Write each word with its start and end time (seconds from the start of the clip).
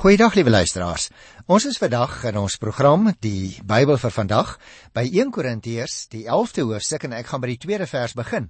Goeiedag 0.00 0.32
liewe 0.32 0.48
luisteraars. 0.48 1.10
Ons 1.44 1.66
is 1.68 1.76
vandag 1.76 2.22
in 2.24 2.38
ons 2.40 2.54
program 2.56 3.10
Die 3.20 3.58
Bybel 3.68 3.98
vir 4.00 4.12
vandag 4.14 4.54
by 4.96 5.02
1 5.04 5.28
Korintiërs, 5.28 6.06
die 6.08 6.22
11de 6.24 6.64
hoofstuk 6.70 7.04
en 7.04 7.12
ek 7.18 7.28
gaan 7.28 7.42
by 7.42 7.50
die 7.50 7.58
tweede 7.60 7.84
vers 7.90 8.14
begin. 8.16 8.46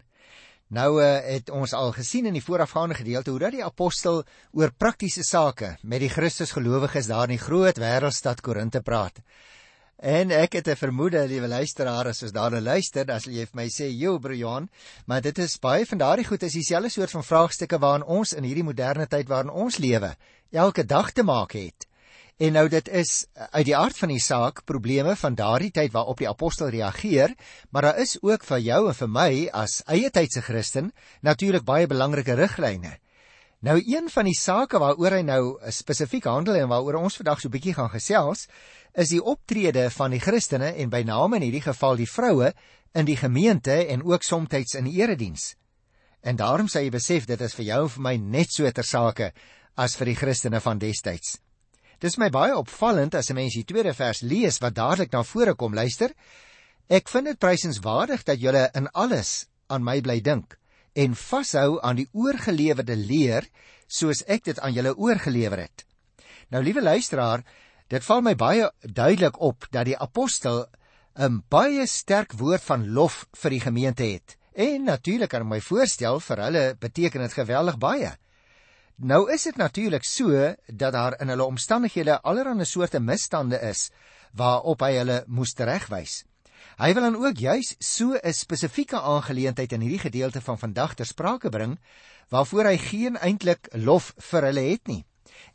Nou 0.70 1.00
uh, 1.02 1.08
het 1.26 1.50
ons 1.50 1.74
al 1.74 1.90
gesien 1.96 2.28
in 2.30 2.38
die 2.38 2.44
voorafgaande 2.44 3.00
gedeelte 3.00 3.34
hoe 3.34 3.42
dat 3.42 3.56
die 3.56 3.64
apostel 3.66 4.22
oor 4.54 4.70
praktiese 4.70 5.26
sake 5.26 5.72
met 5.82 6.04
die 6.04 6.12
Christusgelowiges 6.12 7.10
daar 7.10 7.26
in 7.26 7.34
die 7.34 7.42
groot 7.42 7.82
wêreldstad 7.82 8.46
Korinte 8.46 8.78
praat. 8.86 9.18
En 10.00 10.30
ek 10.32 10.52
het 10.56 10.68
'n 10.68 10.76
vermoede, 10.76 11.26
liewe 11.28 11.48
luisteraar, 11.48 12.06
as 12.08 12.22
ons 12.22 12.32
daarna 12.32 12.60
luister, 12.60 13.04
as 13.12 13.24
jy 13.24 13.44
vir 13.44 13.56
my 13.56 13.68
sê, 13.68 13.92
"Jo, 13.92 14.18
broer 14.18 14.36
Johan," 14.36 14.70
maar 15.06 15.20
dit 15.20 15.38
is 15.38 15.58
baie 15.58 15.86
van 15.86 15.98
daardie 15.98 16.24
goed 16.24 16.42
is 16.42 16.52
dieselfde 16.52 16.88
soort 16.88 17.10
van 17.10 17.24
vraagstukke 17.24 17.78
waarin 17.78 18.04
ons 18.04 18.32
in 18.32 18.44
hierdie 18.44 18.64
moderne 18.64 19.06
tyd 19.06 19.28
waarin 19.28 19.50
ons 19.50 19.76
lewe 19.76 20.16
elke 20.52 20.86
dag 20.86 21.12
te 21.12 21.22
maak 21.22 21.52
het. 21.52 21.86
En 22.38 22.52
nou 22.52 22.68
dit 22.68 22.88
is 22.88 23.26
uit 23.50 23.64
die 23.64 23.76
aard 23.76 23.98
van 23.98 24.08
die 24.08 24.20
saak 24.20 24.64
probleme 24.64 25.16
van 25.16 25.34
daardie 25.34 25.70
tyd 25.70 25.92
waarop 25.92 26.18
die 26.18 26.28
apostel 26.28 26.68
reageer, 26.68 27.34
maar 27.70 27.82
daar 27.82 27.98
is 27.98 28.16
ook 28.22 28.44
vir 28.44 28.58
jou 28.58 28.88
en 28.88 28.94
vir 28.94 29.08
my 29.08 29.48
as 29.52 29.82
eie 29.86 30.10
tydse 30.10 30.40
Christen 30.40 30.92
natuurlik 31.20 31.64
baie 31.64 31.86
belangrike 31.86 32.34
riglyne. 32.34 32.98
Nou 33.60 33.76
een 33.84 34.06
van 34.08 34.24
die 34.24 34.36
sake 34.36 34.78
waaroor 34.80 35.18
hy 35.18 35.24
nou 35.28 35.42
spesifiek 35.68 36.24
handel 36.24 36.56
en 36.56 36.70
waaroor 36.70 36.96
ons 37.02 37.18
vandag 37.20 37.42
so 37.42 37.48
'n 37.48 37.52
bietjie 37.52 37.74
gaan 37.76 37.90
gesels, 37.92 38.46
is 38.96 39.10
die 39.12 39.20
optrede 39.20 39.90
van 39.90 40.10
die 40.10 40.20
Christene 40.20 40.72
en 40.80 40.88
by 40.88 41.02
name 41.02 41.36
in 41.36 41.42
hierdie 41.42 41.66
geval 41.68 41.96
die 41.96 42.08
vroue 42.08 42.54
in 42.94 43.04
die 43.04 43.16
gemeente 43.16 43.86
en 43.86 44.02
ook 44.02 44.22
soms 44.22 44.74
in 44.74 44.84
die 44.84 45.02
erediens. 45.02 45.56
En 46.22 46.36
daarom 46.36 46.68
sê 46.68 46.84
jy 46.84 46.90
besef 46.90 47.26
dit 47.26 47.40
is 47.40 47.54
vir 47.54 47.64
jou 47.64 47.82
en 47.82 47.88
vir 47.88 48.02
my 48.02 48.16
net 48.16 48.50
so 48.50 48.70
ter 48.70 48.84
sake 48.84 49.32
as 49.76 49.96
vir 49.96 50.06
die 50.06 50.16
Christene 50.16 50.60
van 50.60 50.78
destyds. 50.78 51.38
Dis 52.00 52.16
my 52.16 52.30
baie 52.30 52.56
opvallend 52.56 53.14
as 53.14 53.30
'n 53.30 53.34
mens 53.34 53.54
die 53.54 53.64
tweede 53.64 53.92
vers 53.94 54.22
lees 54.22 54.58
wat 54.60 54.74
dadelik 54.74 55.12
na 55.12 55.22
vore 55.22 55.54
kom, 55.54 55.74
luister. 55.74 56.14
Ek 56.88 57.08
vind 57.08 57.26
dit 57.26 57.38
prysenswaardig 57.38 58.24
dat 58.24 58.40
julle 58.40 58.70
in 58.74 58.88
alles 58.88 59.46
aan 59.68 59.84
my 59.84 60.00
bly 60.00 60.20
dink 60.20 60.56
en 60.92 61.14
vashou 61.14 61.78
aan 61.82 61.96
die 61.96 62.08
oorgelewerde 62.12 62.96
leer 62.96 63.46
soos 63.86 64.22
ek 64.26 64.44
dit 64.44 64.60
aan 64.60 64.72
julle 64.72 64.96
oorgelewer 64.96 65.66
het. 65.66 65.86
Nou 66.50 66.62
liewe 66.62 66.82
luisteraar, 66.82 67.44
Dit 67.90 68.06
val 68.06 68.20
my 68.22 68.36
baie 68.38 68.68
duidelik 68.86 69.40
op 69.42 69.66
dat 69.74 69.88
die 69.88 69.98
apostel 69.98 70.68
'n 71.18 71.42
baie 71.50 71.86
sterk 71.86 72.32
woord 72.38 72.62
van 72.62 72.86
lof 72.94 73.26
vir 73.42 73.50
die 73.50 73.60
gemeente 73.60 74.04
het. 74.04 74.36
En 74.54 74.84
natuurlik 74.84 75.34
ek 75.34 75.44
my 75.44 75.60
voorstel 75.60 76.20
vir 76.20 76.42
hulle 76.44 76.76
beteken 76.78 77.20
dit 77.20 77.32
geweldig 77.32 77.78
baie. 77.78 78.12
Nou 78.96 79.32
is 79.32 79.42
dit 79.42 79.56
natuurlik 79.56 80.04
so 80.04 80.54
dat 80.66 80.92
daar 80.92 81.20
in 81.20 81.28
hulle 81.28 81.44
omstandighede 81.44 82.20
allerlei 82.22 82.64
soorte 82.64 83.00
misstande 83.00 83.58
is 83.58 83.90
waarop 84.32 84.80
hy 84.80 84.92
hulle 84.96 85.24
moes 85.26 85.54
regwys. 85.56 86.24
Hy 86.80 86.94
wil 86.96 87.04
dan 87.04 87.16
ook 87.20 87.36
juis 87.36 87.74
so 87.78 88.16
'n 88.16 88.32
spesifieke 88.32 89.00
aangeleentheid 89.00 89.72
in 89.72 89.80
hierdie 89.80 90.00
gedeelte 90.00 90.40
van 90.40 90.58
vandag 90.58 90.94
ter 90.94 91.06
sprake 91.06 91.48
bring 91.48 91.78
waarvoor 92.28 92.64
hy 92.64 92.76
geen 92.76 93.16
eintlik 93.16 93.68
lof 93.72 94.14
vir 94.16 94.42
hulle 94.42 94.60
het 94.60 94.86
nie. 94.86 95.04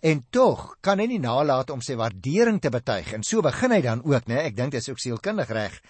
En 0.01 0.25
tog 0.29 0.77
kan 0.81 0.99
hy 0.99 1.05
nie 1.05 1.19
nalat 1.19 1.69
om 1.69 1.81
sy 1.81 1.95
waardering 1.95 2.61
te 2.61 2.69
betuig 2.69 3.13
en 3.13 3.23
so 3.23 3.41
begin 3.41 3.71
hy 3.71 3.81
dan 3.81 4.03
ook, 4.03 4.27
né? 4.27 4.37
Ek 4.45 4.55
dink 4.55 4.71
dit 4.71 4.81
is 4.81 4.89
ook 4.89 4.99
sielkundig 4.99 5.49
reg 5.49 5.81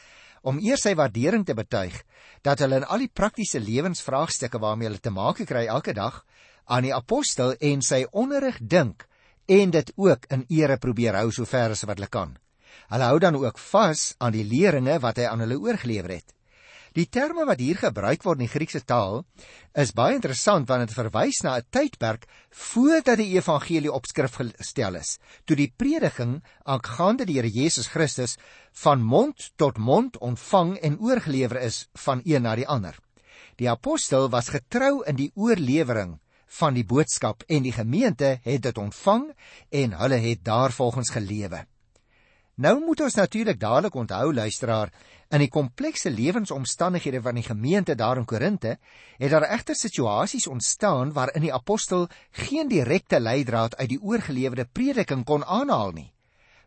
om 0.41 0.59
eers 0.59 0.81
sy 0.81 0.95
waardering 0.95 1.45
te 1.45 1.53
betuig 1.53 2.03
dat 2.41 2.59
hulle 2.59 2.75
in 2.75 2.87
al 2.87 2.97
die 2.97 3.11
praktiese 3.13 3.59
lewensvraagstukke 3.59 4.59
waarmee 4.59 4.87
hulle 4.87 5.03
te 5.03 5.11
maak 5.11 5.43
kry 5.45 5.65
elke 5.65 5.93
dag 5.93 6.25
aan 6.65 6.83
die 6.83 6.95
apostel 6.95 7.55
en 7.59 7.81
sy 7.81 8.05
onderrig 8.11 8.57
dink 8.61 9.05
en 9.47 9.69
dit 9.71 9.91
ook 9.95 10.25
in 10.29 10.45
ere 10.47 10.77
probeer 10.77 11.15
hou 11.15 11.31
sover 11.31 11.71
as 11.71 11.83
wat 11.83 11.97
hulle 11.97 12.07
kan. 12.07 12.37
Hulle 12.89 13.09
hou 13.11 13.19
dan 13.19 13.35
ook 13.35 13.59
vas 13.71 14.15
aan 14.17 14.33
die 14.35 14.45
leringe 14.45 14.99
wat 14.99 15.17
hy 15.17 15.29
aan 15.29 15.43
hulle 15.45 15.59
oorgelewer 15.59 16.17
het. 16.19 16.35
Die 16.95 17.09
terme 17.11 17.43
wat 17.43 17.59
hier 17.59 17.75
gebruik 17.75 18.23
word 18.23 18.39
in 18.39 18.45
die 18.45 18.53
Griekse 18.53 18.79
taal 18.87 19.25
is 19.75 19.91
baie 19.91 20.15
interessant 20.15 20.69
want 20.69 20.85
dit 20.85 20.95
verwys 20.95 21.41
na 21.43 21.57
'n 21.59 21.67
tydperk 21.75 22.23
voordat 22.67 23.19
die 23.19 23.35
evangelie 23.35 23.91
op 23.91 24.07
skrif 24.07 24.37
gestel 24.39 24.95
is, 24.95 25.19
toe 25.43 25.57
die 25.59 25.73
prediking 25.75 26.41
aangaande 26.63 27.25
die 27.25 27.35
Here 27.35 27.51
Jesus 27.51 27.91
Christus 27.91 28.37
van 28.71 29.03
mond 29.03 29.51
tot 29.57 29.77
mond 29.77 30.17
ontvang 30.17 30.77
en 30.77 30.99
oorgelewer 30.99 31.59
is 31.61 31.89
van 32.05 32.21
een 32.23 32.43
na 32.43 32.55
die 32.55 32.67
ander. 32.67 32.95
Die 33.57 33.69
apostel 33.69 34.29
was 34.29 34.55
getrou 34.55 35.03
in 35.03 35.15
die 35.15 35.31
oorlewering 35.35 36.19
van 36.47 36.73
die 36.73 36.85
boodskap 36.85 37.43
en 37.47 37.63
die 37.63 37.75
gemeente 37.75 38.39
het 38.43 38.61
dit 38.63 38.77
ontvang 38.77 39.33
en 39.69 39.99
hulle 39.99 40.19
het 40.29 40.43
daarvolgens 40.43 41.11
gelewe. 41.11 41.65
Nou 42.55 42.79
moet 42.79 43.01
ons 43.01 43.13
natuurlik 43.13 43.59
dadelik 43.59 43.95
onthou 43.95 44.33
luisteraar 44.33 44.91
In 45.33 45.41
die 45.41 45.49
komplekse 45.49 46.11
lewensomstandighede 46.13 47.19
van 47.25 47.35
die 47.39 47.43
gemeente 47.43 47.95
daar 47.97 48.19
in 48.21 48.27
Korinte 48.29 48.77
het 49.17 49.31
daar 49.31 49.47
egter 49.49 49.75
situasies 49.75 50.47
ontstaan 50.47 51.13
waarin 51.13 51.41
die 51.41 51.53
apostel 51.53 52.07
geen 52.45 52.69
direkte 52.69 53.19
leidraad 53.19 53.75
uit 53.75 53.89
die 53.89 54.01
oorgelewerde 54.01 54.67
prediking 54.71 55.25
kon 55.25 55.45
aanhaal 55.45 55.91
nie, 55.97 56.11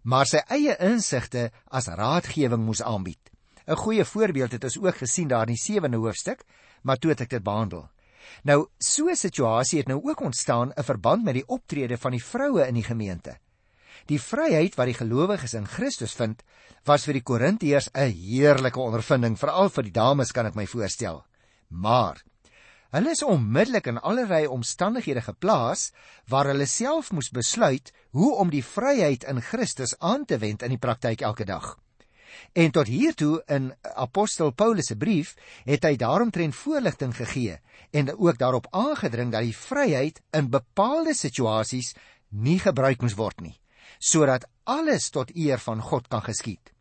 maar 0.03 0.27
sy 0.27 0.43
eie 0.51 0.75
insigte 0.83 1.51
as 1.71 1.87
raadgewing 1.87 2.65
moes 2.65 2.83
aanbied. 2.83 3.31
'n 3.69 3.77
Goeie 3.77 4.05
voorbeeld 4.05 4.53
het 4.53 4.65
ons 4.65 4.79
ook 4.79 4.97
gesien 4.97 5.29
daar 5.29 5.47
in 5.47 5.55
die 5.55 5.63
7de 5.63 5.97
hoofstuk, 5.97 6.45
maar 6.83 6.97
toe 6.97 7.11
het 7.11 7.21
ek 7.21 7.31
dit 7.31 7.43
behandel. 7.43 7.89
Nou, 8.43 8.69
so 8.79 9.09
'n 9.09 9.17
situasie 9.17 9.79
het 9.79 9.89
nou 9.89 10.01
ook 10.03 10.21
ontstaan 10.21 10.73
in 10.73 10.85
verband 10.85 11.25
met 11.25 11.35
die 11.35 11.47
optrede 11.47 11.97
van 11.97 12.11
die 12.11 12.25
vroue 12.25 12.67
in 12.67 12.75
die 12.75 12.85
gemeente. 12.85 13.39
Die 14.09 14.21
vryheid 14.21 14.77
wat 14.79 14.89
die 14.89 14.97
gelowiges 14.97 15.53
in 15.59 15.67
Christus 15.69 16.15
vind, 16.17 16.41
was 16.89 17.05
vir 17.05 17.19
die 17.19 17.25
Korintiërs 17.31 17.91
'n 17.93 18.15
heerlike 18.17 18.81
ondervinding, 18.81 19.37
veral 19.37 19.69
vir 19.69 19.85
die 19.85 19.93
dames 19.93 20.33
kan 20.33 20.47
ek 20.47 20.55
my 20.57 20.65
voorstel. 20.67 21.25
Maar 21.69 22.23
hulle 22.97 23.11
is 23.11 23.23
onmiddellik 23.23 23.87
in 23.87 23.99
allerlei 23.99 24.47
omstandighede 24.47 25.21
geplaas 25.21 25.93
waar 26.27 26.47
hulle 26.47 26.67
self 26.67 27.13
moes 27.13 27.29
besluit 27.29 27.93
hoe 28.17 28.33
om 28.35 28.49
die 28.51 28.65
vryheid 28.65 29.25
in 29.25 29.43
Christus 29.43 29.95
aan 29.99 30.25
te 30.25 30.39
wend 30.39 30.63
in 30.63 30.71
die 30.71 30.81
praktyk 30.81 31.21
elke 31.21 31.45
dag. 31.45 31.77
En 32.55 32.71
tot 32.71 32.87
hiertoe 32.87 33.43
in 33.47 33.75
apostel 33.95 34.53
Paulus 34.53 34.87
se 34.87 34.97
brief 34.97 35.37
het 35.67 35.85
hy 35.85 35.97
daaromtrent 35.97 36.55
voorligting 36.55 37.13
gegee 37.17 37.61
en 37.91 38.17
ook 38.17 38.39
daarop 38.39 38.67
aangedring 38.71 39.33
dat 39.33 39.43
die 39.43 39.57
vryheid 39.57 40.23
in 40.33 40.49
bepaalde 40.49 41.15
situasies 41.15 41.95
nie 42.31 42.59
gebruik 42.59 43.03
moes 43.03 43.15
word 43.15 43.41
nie 43.41 43.59
sodat 43.99 44.47
alles 44.65 45.11
tot 45.11 45.35
eer 45.35 45.59
van 45.59 45.83
God 45.83 46.09
kan 46.09 46.23
geskied. 46.23 46.73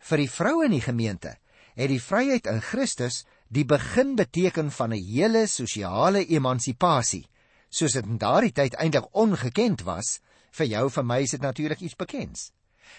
Vir 0.00 0.18
die 0.18 0.30
vroue 0.30 0.66
in 0.66 0.76
die 0.76 0.84
gemeente 0.84 1.36
het 1.74 1.90
die 1.90 2.00
vryheid 2.00 2.46
in 2.46 2.60
Christus 2.62 3.24
die 3.54 3.64
begin 3.64 4.14
beteken 4.16 4.70
van 4.70 4.92
'n 4.92 5.04
hele 5.04 5.46
sosiale 5.46 6.24
emansipasie, 6.26 7.26
soos 7.70 7.92
dit 7.92 8.06
in 8.06 8.18
daardie 8.18 8.52
tyd 8.52 8.74
eintlik 8.74 9.08
ongekend 9.12 9.82
was. 9.82 10.20
Vir 10.50 10.66
jou 10.66 10.90
vir 10.90 11.04
my 11.04 11.22
is 11.22 11.30
dit 11.30 11.40
natuurlik 11.40 11.80
iets 11.80 11.96
bekends. 11.96 12.52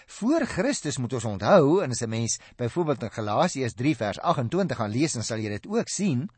Voor 0.06 0.46
Christus 0.46 0.98
moet 0.98 1.12
ons 1.12 1.24
onthou 1.24 1.82
en 1.82 1.90
as 1.90 2.02
'n 2.02 2.08
mens 2.08 2.38
byvoorbeeld 2.56 3.02
in 3.02 3.10
Galasiërs 3.10 3.74
3 3.74 3.96
vers 3.96 4.18
28 4.18 4.76
gaan 4.76 4.90
lees, 4.90 5.12
dan 5.12 5.22
sal 5.22 5.38
jy 5.38 5.48
dit 5.48 5.66
ook 5.66 5.88
sien 5.88 6.30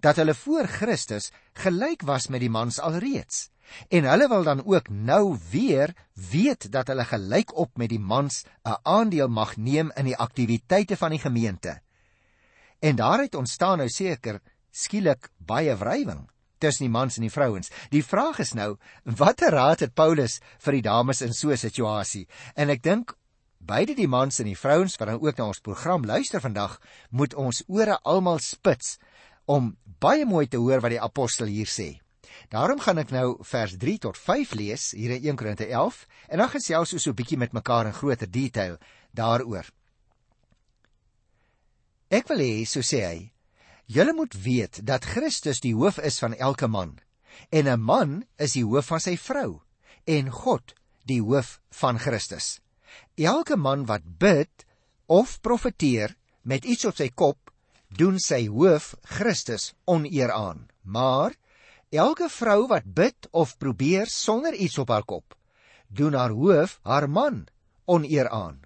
dat 0.00 0.16
hulle 0.16 0.34
voor 0.34 0.66
Christus 0.66 1.30
gelyk 1.52 2.02
was 2.02 2.26
met 2.26 2.40
die 2.40 2.50
mans 2.50 2.80
alreeds. 2.80 3.50
En 3.88 4.04
hulle 4.04 4.28
wil 4.28 4.42
dan 4.42 4.64
ook 4.64 4.88
nou 4.88 5.38
weer 5.50 5.94
weet 6.30 6.70
dat 6.72 6.86
hulle 6.86 7.04
gelyk 7.04 7.56
op 7.56 7.76
met 7.76 7.88
die 7.88 8.00
mans 8.00 8.44
'n 8.64 8.78
aandeel 8.82 9.28
mag 9.28 9.56
neem 9.56 9.92
in 9.94 10.04
die 10.04 10.16
aktiwiteite 10.16 10.96
van 10.96 11.10
die 11.10 11.20
gemeente. 11.20 11.80
En 12.78 12.96
daaruit 12.96 13.34
ontstaan 13.34 13.78
nou 13.78 13.88
seker 13.88 14.40
skielik 14.70 15.30
baie 15.38 15.76
wrywing 15.76 16.28
tussen 16.58 16.86
die 16.86 16.92
mans 16.92 17.16
en 17.16 17.26
die 17.26 17.32
vrouens. 17.32 17.70
Die 17.92 18.04
vraag 18.04 18.38
is 18.38 18.52
nou, 18.52 18.76
watter 19.04 19.52
raad 19.52 19.80
het 19.80 19.94
Paulus 19.94 20.40
vir 20.64 20.78
die 20.78 20.82
dames 20.82 21.20
in 21.20 21.32
so 21.32 21.50
'n 21.50 21.56
situasie? 21.56 22.26
En 22.54 22.70
ek 22.70 22.82
dink 22.82 23.16
beide 23.58 23.94
die 23.94 24.08
mans 24.08 24.38
en 24.38 24.46
die 24.46 24.58
vrouens 24.58 24.96
wat 24.96 25.08
dan 25.08 25.20
ook 25.20 25.36
na 25.36 25.46
ons 25.46 25.60
program 25.60 26.04
luister 26.04 26.40
vandag, 26.40 26.80
moet 27.10 27.34
ons 27.34 27.62
ore 27.66 27.98
almal 28.02 28.38
spits 28.38 28.98
om 29.44 29.76
baie 29.98 30.26
mooi 30.26 30.46
te 30.46 30.56
hoor 30.56 30.80
wat 30.80 30.90
die 30.90 31.00
apostel 31.00 31.46
hier 31.46 31.66
sê. 31.66 32.00
Daarom 32.48 32.80
gaan 32.80 32.98
ek 32.98 33.10
nou 33.10 33.38
vers 33.42 33.76
3 33.76 33.98
tot 33.98 34.18
5 34.18 34.54
lees 34.54 34.90
hier 34.96 35.16
in 35.16 35.30
1 35.32 35.36
Korinte 35.36 35.66
11 35.66 36.06
en 36.28 36.38
dan 36.38 36.52
gesels 36.52 36.92
ons 36.92 37.02
so 37.02 37.10
'n 37.10 37.18
bietjie 37.18 37.38
met 37.38 37.52
mekaar 37.52 37.86
in 37.86 37.92
groter 37.92 38.30
detail 38.30 38.78
daaroor. 39.12 39.66
Ek 42.08 42.28
wil 42.28 42.38
hê 42.38 42.64
so 42.66 42.80
sê 42.80 43.00
hy, 43.02 43.32
julle 43.86 44.12
moet 44.14 44.34
weet 44.34 44.80
dat 44.86 45.04
Christus 45.04 45.60
die 45.60 45.74
hoof 45.74 45.98
is 45.98 46.18
van 46.18 46.34
elke 46.34 46.68
man 46.68 46.98
en 47.50 47.66
'n 47.68 47.80
man 47.80 48.24
is 48.38 48.52
die 48.52 48.64
hoof 48.64 48.86
van 48.86 49.00
sy 49.00 49.16
vrou 49.16 49.62
en 50.06 50.30
God 50.30 50.74
die 51.04 51.20
hoof 51.22 51.60
van 51.70 51.98
Christus. 51.98 52.60
Elke 53.16 53.56
man 53.56 53.86
wat 53.86 54.18
bid 54.18 54.66
of 55.06 55.40
profeteer 55.40 56.16
met 56.42 56.64
iets 56.64 56.84
op 56.84 56.96
sy 56.96 57.08
kop, 57.08 57.50
doen 57.88 58.18
sy 58.22 58.46
hoof 58.46 58.94
Christus 59.02 59.74
oneer 59.84 60.32
aan. 60.32 60.68
Maar 60.82 61.34
Elke 61.94 62.26
vrou 62.26 62.66
wat 62.66 62.82
bid 62.82 63.28
of 63.30 63.56
probeer 63.62 64.08
sonder 64.10 64.54
iets 64.54 64.78
op 64.82 64.90
haar 64.90 65.04
kop, 65.06 65.36
doen 65.86 66.16
haar 66.18 66.32
hoof 66.34 66.80
haar 66.82 67.06
man 67.06 67.46
oneer 67.86 68.26
aan, 68.28 68.58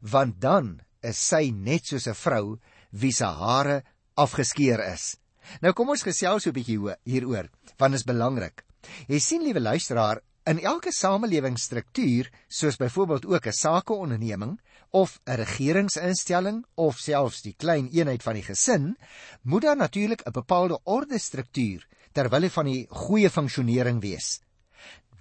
want 0.00 0.40
dan 0.40 0.80
is 1.04 1.20
sy 1.20 1.52
net 1.52 1.84
soos 1.84 2.08
'n 2.08 2.16
vrou 2.16 2.58
wie 2.90 3.12
se 3.12 3.26
hare 3.26 3.84
afgeskeer 4.16 4.80
is. 4.94 5.18
Nou 5.60 5.74
kom 5.74 5.90
ons 5.90 6.02
gesels 6.02 6.42
so 6.42 6.50
'n 6.50 6.54
bietjie 6.54 6.96
hieroor, 7.04 7.50
want 7.76 7.92
dit 7.92 8.00
is 8.00 8.06
belangrik. 8.06 8.64
Jy 9.08 9.18
sien 9.18 9.42
liewe 9.42 9.60
luisteraar, 9.60 10.22
in 10.46 10.58
elke 10.58 10.90
samelewingsstruktuur, 10.92 12.30
soos 12.48 12.76
byvoorbeeld 12.76 13.26
ook 13.26 13.46
'n 13.46 13.52
sakeonderneming 13.52 14.58
of 14.90 15.20
'n 15.26 15.36
regeringsinstelling 15.36 16.64
of 16.76 16.96
selfs 16.96 17.42
die 17.42 17.54
klein 17.58 17.90
eenheid 17.92 18.22
van 18.22 18.34
die 18.34 18.42
gesin, 18.42 18.96
moet 19.42 19.62
daar 19.62 19.76
natuurlik 19.76 20.22
'n 20.24 20.32
bepaalde 20.32 20.80
orde 20.84 21.18
struktuur 21.18 21.86
ter 22.14 22.30
wille 22.30 22.50
van 22.50 22.68
die 22.70 22.86
goeie 22.88 23.30
funksionering 23.30 24.00
wees. 24.02 24.40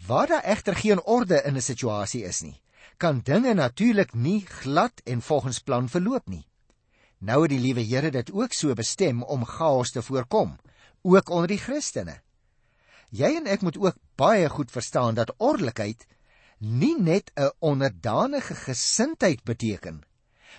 Waar 0.07 0.27
daar 0.27 0.43
egter 0.53 0.75
geen 0.75 1.01
orde 1.03 1.41
in 1.43 1.55
'n 1.57 1.61
situasie 1.61 2.23
is 2.23 2.41
nie, 2.41 2.61
kan 2.97 3.21
dinge 3.23 3.53
natuurlik 3.53 4.13
nie 4.13 4.45
glad 4.45 5.01
en 5.03 5.21
volgens 5.21 5.59
plan 5.59 5.89
verloop 5.89 6.27
nie. 6.27 6.45
Nou 7.17 7.41
het 7.41 7.49
die 7.49 7.59
liewe 7.59 7.81
Here 7.81 8.11
dit 8.11 8.31
ook 8.31 8.53
so 8.53 8.73
bestem 8.73 9.23
om 9.23 9.45
chaos 9.45 9.91
te 9.91 10.01
voorkom, 10.01 10.57
ook 11.01 11.29
onder 11.29 11.47
die 11.47 11.57
Christene. 11.57 12.21
Jy 13.09 13.35
en 13.35 13.47
ek 13.47 13.61
moet 13.61 13.77
ook 13.77 13.97
baie 14.15 14.49
goed 14.49 14.71
verstaan 14.71 15.15
dat 15.15 15.33
ordelikheid 15.37 16.05
nie 16.59 16.95
net 16.99 17.31
'n 17.35 17.51
onderdanige 17.59 18.55
gesindheid 18.55 19.43
beteken 19.43 20.03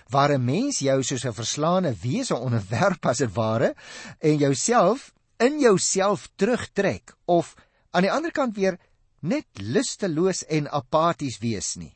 waar 0.09 0.31
'n 0.31 0.45
mens 0.45 0.79
jou 0.79 1.03
soos 1.03 1.25
'n 1.25 1.33
verslaane 1.33 1.95
wese 2.01 2.35
onderwerp 2.35 3.05
as 3.05 3.17
dit 3.17 3.33
ware 3.33 3.75
en 4.19 4.37
jouself 4.37 5.13
in 5.39 5.59
jouself 5.59 6.29
terugtrek 6.35 7.15
of 7.25 7.55
aan 7.91 8.05
die 8.07 8.11
ander 8.11 8.31
kant 8.31 8.55
weer 8.55 8.77
net 9.19 9.47
lusteloos 9.59 10.43
en 10.51 10.69
apaties 10.69 11.39
wees 11.41 11.75
nie. 11.75 11.93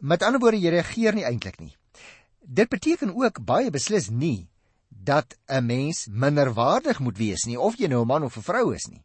Met 0.00 0.22
ander 0.22 0.40
woorde, 0.42 0.58
jy 0.58 0.72
reageer 0.74 1.14
nie 1.14 1.26
eintlik 1.26 1.60
nie. 1.60 1.76
Dit 2.42 2.72
beteken 2.72 3.14
ook 3.14 3.44
baie 3.46 3.70
beslis 3.70 4.10
nie 4.10 4.48
dat 4.88 5.36
'n 5.48 5.66
mens 5.66 6.06
minderwaardig 6.10 6.98
moet 6.98 7.18
wees 7.18 7.44
nie 7.46 7.58
of 7.58 7.76
jy 7.78 7.88
nou 7.88 8.02
'n 8.02 8.06
man 8.06 8.22
of 8.22 8.36
'n 8.36 8.42
vrou 8.42 8.74
is 8.74 8.86
nie. 8.86 9.04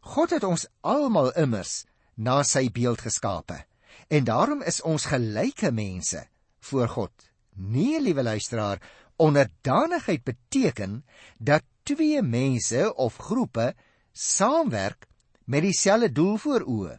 God 0.00 0.30
het 0.30 0.44
ons 0.44 0.66
almal 0.80 1.32
immers 1.32 1.84
na 2.14 2.42
sy 2.42 2.70
beeld 2.70 3.00
geskape 3.00 3.64
en 4.08 4.24
daarom 4.24 4.62
is 4.62 4.82
ons 4.82 5.04
gelyke 5.04 5.70
mense 5.70 6.26
voor 6.60 6.88
God. 6.88 7.12
Nee, 7.54 8.00
liewe 8.00 8.22
luisteraar, 8.22 8.80
onderdanigheid 9.16 10.24
beteken 10.24 11.04
dat 11.38 11.62
twee 11.88 12.22
mense 12.22 12.94
of 12.94 13.16
groepe 13.16 13.72
saamwerk 14.12 15.06
met 15.44 15.64
dieselfde 15.64 16.12
doel 16.12 16.36
voor 16.38 16.64
oë. 16.68 16.96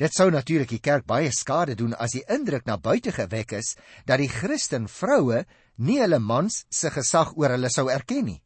Dit 0.00 0.14
sou 0.16 0.30
natuurlik 0.34 0.72
die 0.72 0.82
kerk 0.82 1.04
baie 1.06 1.30
skade 1.30 1.76
doen 1.78 1.92
as 1.94 2.16
die 2.16 2.24
indruk 2.32 2.66
na 2.66 2.78
buite 2.80 3.12
gewek 3.14 3.54
is 3.60 3.76
dat 4.08 4.18
die 4.18 4.30
Christen 4.32 4.88
vroue 4.90 5.44
nie 5.76 6.00
hulle 6.00 6.18
mans 6.18 6.64
se 6.70 6.90
gesag 6.90 7.36
oor 7.38 7.54
hulle 7.54 7.70
sou 7.70 7.86
erken 7.92 8.26
nie. 8.26 8.40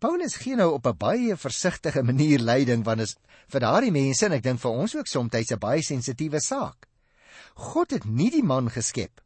Paulus 0.00 0.38
gee 0.40 0.56
nou 0.56 0.70
op 0.72 0.86
'n 0.86 0.96
baie 0.96 1.36
versigtige 1.36 2.02
manier 2.02 2.38
leiding 2.38 2.84
want 2.84 3.00
is 3.00 3.16
vir 3.48 3.60
daardie 3.60 3.92
mense 3.92 4.26
en 4.26 4.32
ek 4.32 4.42
dink 4.42 4.60
vir 4.60 4.70
ons 4.70 4.94
ook 4.96 5.06
soms 5.06 5.52
'n 5.52 5.58
baie 5.58 5.82
sensitiewe 5.82 6.40
saak. 6.40 6.88
God 7.54 7.90
het 7.90 8.04
nie 8.04 8.30
die 8.30 8.42
man 8.42 8.70
geskep 8.70 9.20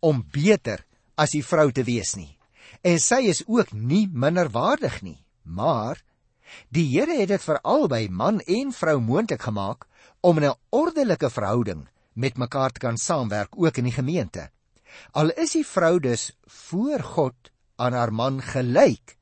om 0.00 0.24
beter 0.32 0.84
as 1.16 1.30
die 1.30 1.42
vrou 1.42 1.70
te 1.70 1.84
wees 1.84 2.16
nie. 2.16 2.38
En 2.82 2.98
sy 2.98 3.20
is 3.30 3.42
ook 3.46 3.72
nie 3.72 4.08
minderwaardig 4.12 5.02
nie, 5.02 5.18
maar 5.42 6.02
Die 6.72 6.84
Here 6.90 7.16
het 7.16 7.30
dit 7.32 7.44
vir 7.46 7.60
albei 7.64 8.02
man 8.08 8.40
en 8.40 8.72
vrou 8.76 8.98
moontlik 9.00 9.44
gemaak 9.48 9.86
om 10.20 10.38
'n 10.38 10.54
ordelike 10.70 11.30
verhouding 11.30 11.88
met 12.12 12.36
mekaar 12.36 12.72
te 12.72 12.80
kan 12.80 12.96
saamwerk 12.96 13.56
ook 13.56 13.76
in 13.76 13.84
die 13.84 13.98
gemeente. 14.00 14.50
Al 15.12 15.30
is 15.30 15.52
die 15.52 15.66
vrou 15.66 16.00
dus 16.00 16.32
voor 16.46 17.00
God 17.00 17.50
aan 17.76 17.92
haar 17.92 18.12
man 18.12 18.42
gelyk, 18.42 19.16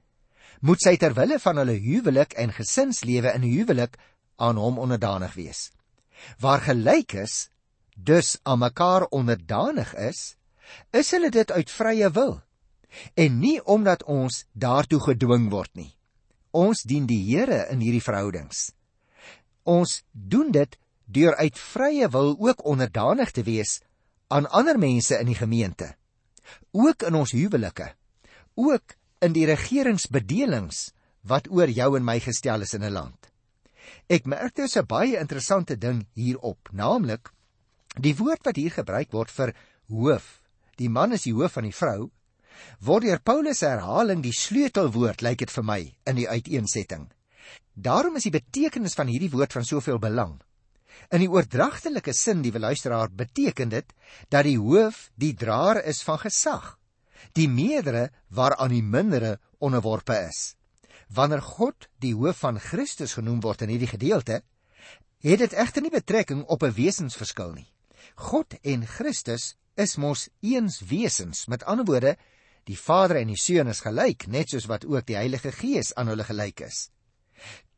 moet 0.61 0.83
sy 0.83 0.97
ter 0.97 1.15
wille 1.15 1.39
van 1.39 1.57
hulle 1.57 1.79
huwelik 1.79 2.33
en 2.33 2.53
gesinslewe 2.53 3.33
in 3.35 3.43
huwelik 3.43 3.97
aan 4.37 4.57
hom 4.57 4.79
onderdanig 4.79 5.35
wees. 5.35 5.71
Waar 6.39 6.61
gelyk 6.61 7.13
is, 7.13 7.49
dus 7.95 8.39
aan 8.43 8.59
mekaar 8.59 9.07
onderdanig 9.07 9.95
is, 9.95 10.37
is 10.91 11.11
hulle 11.11 11.31
dit 11.31 11.51
uit 11.51 11.71
vrye 11.71 12.11
wil 12.11 12.43
en 13.15 13.39
nie 13.39 13.59
omdat 13.65 14.05
ons 14.05 14.45
daartoe 14.53 15.01
gedwing 15.01 15.51
word 15.51 15.71
nie. 15.75 15.95
Ons 16.51 16.83
dien 16.83 17.07
die 17.07 17.23
Here 17.29 17.67
in 17.71 17.81
hierdie 17.81 18.03
verhoudings. 18.03 18.73
Ons 19.63 20.03
doen 20.13 20.51
dit 20.51 20.79
deur 21.07 21.37
uit 21.37 21.59
vrye 21.59 22.09
wil 22.11 22.37
ook 22.39 22.65
onderdanig 22.67 23.31
te 23.31 23.43
wees 23.47 23.81
aan 24.31 24.47
ander 24.51 24.79
mense 24.79 25.19
in 25.19 25.27
die 25.27 25.39
gemeente. 25.39 25.95
Ook 26.73 27.03
in 27.07 27.15
ons 27.19 27.35
huwelike. 27.35 27.93
Ook 28.55 28.97
in 29.23 29.35
die 29.35 29.47
regeringsbedelings 29.47 30.91
wat 31.27 31.51
oor 31.51 31.71
jou 31.71 31.97
en 31.99 32.07
my 32.07 32.19
gestel 32.23 32.63
is 32.63 32.75
in 32.75 32.85
'n 32.85 32.93
land. 32.93 33.31
Ek 34.09 34.27
merk 34.27 34.55
dus 34.55 34.77
'n 34.77 34.87
baie 34.87 35.19
interessante 35.19 35.77
ding 35.77 36.07
hierop, 36.15 36.69
naamlik 36.73 37.33
die 37.99 38.17
woord 38.17 38.45
wat 38.45 38.57
hier 38.57 38.71
gebruik 38.71 39.13
word 39.13 39.31
vir 39.31 39.55
hoof. 39.89 40.43
Die 40.77 40.89
man 40.89 41.13
is 41.13 41.23
die 41.23 41.35
hoof 41.35 41.53
van 41.53 41.65
die 41.65 41.75
vrou 41.75 42.11
word 42.81 43.07
deur 43.07 43.21
Paulus 43.25 43.63
herhaling 43.65 44.23
die 44.23 44.35
sleutelwoord 44.37 45.23
lyk 45.23 45.39
dit 45.45 45.51
vir 45.51 45.65
my 45.65 45.81
in 46.07 46.17
die 46.17 46.29
uiteensetting. 46.29 47.09
Daarom 47.75 48.17
is 48.17 48.27
die 48.29 48.35
betekenis 48.35 48.97
van 48.99 49.09
hierdie 49.09 49.31
woord 49.33 49.53
van 49.53 49.65
soveel 49.65 49.99
belang. 49.99 50.39
In 51.11 51.23
die 51.23 51.31
oordragtelike 51.31 52.13
sin, 52.13 52.43
die 52.43 52.53
luisteraar, 52.53 53.11
beteken 53.11 53.71
dit 53.73 53.93
dat 54.29 54.45
die 54.45 54.59
hoof 54.59 55.09
die 55.17 55.33
draer 55.35 55.81
is 55.85 56.03
van 56.07 56.21
gesag, 56.21 56.77
die 57.33 57.49
meerdere 57.49 58.11
waaraan 58.29 58.75
die 58.75 58.83
mindere 58.83 59.39
onderworpe 59.59 60.17
is. 60.29 60.55
Wanneer 61.09 61.43
God 61.43 61.89
die 61.99 62.15
hoof 62.15 62.45
van 62.45 62.61
Christus 62.61 63.17
genoem 63.19 63.41
word 63.43 63.65
in 63.65 63.73
hierdie 63.75 63.91
gedeelte, 63.91 64.43
het 65.21 65.43
dit 65.43 65.53
egter 65.53 65.83
nie 65.83 65.93
betrekking 65.93 66.45
op 66.47 66.63
'n 66.63 66.77
wesensverskil 66.77 67.53
nie. 67.53 67.69
God 68.15 68.55
en 68.63 68.87
Christus 68.87 69.57
is 69.75 69.97
mos 69.97 70.29
eens 70.41 70.81
wesens. 70.81 71.47
Met 71.47 71.65
ander 71.65 71.85
woorde, 71.85 72.17
Die 72.69 72.79
Vader 72.79 73.21
en 73.21 73.31
die 73.33 73.39
Seun 73.41 73.71
is 73.73 73.83
gelyk, 73.85 74.27
net 74.29 74.53
soos 74.53 74.69
wat 74.71 74.85
ook 74.85 75.07
die 75.09 75.17
Heilige 75.17 75.53
Gees 75.53 75.95
aan 75.95 76.11
hulle 76.13 76.25
gelyk 76.25 76.61
is. 76.67 76.89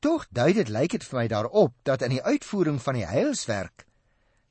Tog 0.02 0.26
dui 0.34 0.52
dit 0.56 0.69
lyk 0.69 0.96
dit 0.96 1.05
vir 1.06 1.19
my 1.20 1.26
daarop 1.31 1.75
dat 1.87 2.02
in 2.02 2.17
die 2.17 2.23
uitvoering 2.23 2.81
van 2.82 2.99
die 2.99 3.06
heilswerk 3.06 3.87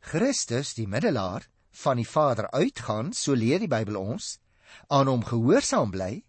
Christus, 0.01 0.73
die 0.73 0.87
middelaar 0.87 1.45
van 1.83 1.99
die 1.99 2.07
Vader 2.07 2.49
uitgaan, 2.51 3.11
so 3.13 3.35
leer 3.37 3.59
die 3.61 3.69
Bybel 3.69 3.99
ons, 3.99 4.39
aan 4.87 5.11
hom 5.11 5.25
gehoorsaam 5.27 5.91
bly 5.91 6.23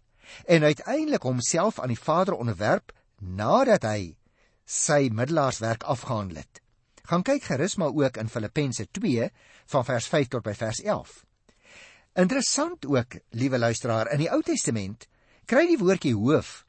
en 0.45 0.63
uiteindelik 0.63 1.23
homself 1.23 1.79
aan 1.79 1.93
die 1.93 1.99
Vader 1.99 2.35
onderwerp 2.35 2.93
nadat 3.17 3.87
hy 3.87 4.15
sy 4.65 5.09
middelaarswerk 5.11 5.83
afgehandel 5.83 6.43
het. 6.43 6.61
Gaan 7.09 7.23
kyk 7.23 7.43
gerus 7.49 7.75
maar 7.75 7.95
ook 7.95 8.17
in 8.17 8.31
Filippense 8.31 8.87
2 8.91 9.29
van 9.73 9.85
vers 9.85 10.07
5 10.07 10.27
tot 10.35 10.43
by 10.45 10.53
vers 10.55 10.79
11. 10.81 11.23
Interessant 12.13 12.85
ook, 12.85 13.15
liewe 13.29 13.57
luisteraar, 13.57 14.11
in 14.13 14.19
die 14.21 14.29
Ou 14.29 14.41
Testament 14.45 15.07
kry 15.49 15.65
die 15.65 15.79
woordjie 15.81 16.13
hoof 16.13 16.61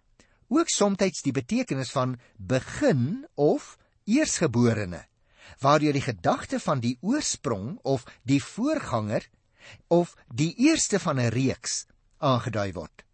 ook 0.49 0.71
soms 0.73 1.21
die 1.25 1.33
betekenis 1.33 1.91
van 1.93 2.15
begin 2.37 3.27
of 3.35 3.77
eersgeborene, 4.05 5.03
waardeur 5.61 5.93
die 5.93 6.05
gedagte 6.05 6.61
van 6.61 6.81
die 6.81 6.97
oorsprong 7.01 7.79
of 7.83 8.05
die 8.23 8.41
voorganger 8.43 9.27
of 9.89 10.15
die 10.29 10.55
eerste 10.57 10.99
van 10.99 11.21
'n 11.21 11.33
reeks 11.33 11.87
aangedui 12.19 12.73
word. 12.73 13.05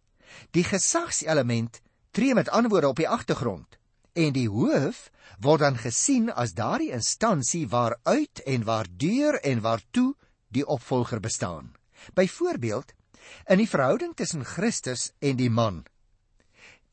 Die 0.50 0.64
gesagselement 0.64 1.80
tree 2.10 2.34
met 2.34 2.49
antwoorde 2.49 2.88
op 2.88 2.96
die 2.96 3.08
agtergrond 3.08 3.78
en 4.12 4.32
die 4.32 4.49
hoof 4.49 5.10
word 5.40 5.60
dan 5.60 5.76
gesien 5.76 6.30
as 6.30 6.54
daardie 6.54 6.92
instansie 6.92 7.68
waaruit 7.68 8.42
en 8.46 8.64
waardeur 8.64 9.40
en 9.40 9.60
waartoe 9.60 10.14
die 10.49 10.66
opvolger 10.66 11.20
bestaan. 11.20 11.79
Byvoorbeeld 12.14 12.95
in 13.49 13.61
die 13.61 13.69
verhouding 13.69 14.14
tussen 14.16 14.45
Christus 14.45 15.11
en 15.21 15.37
die 15.37 15.50
man. 15.50 15.85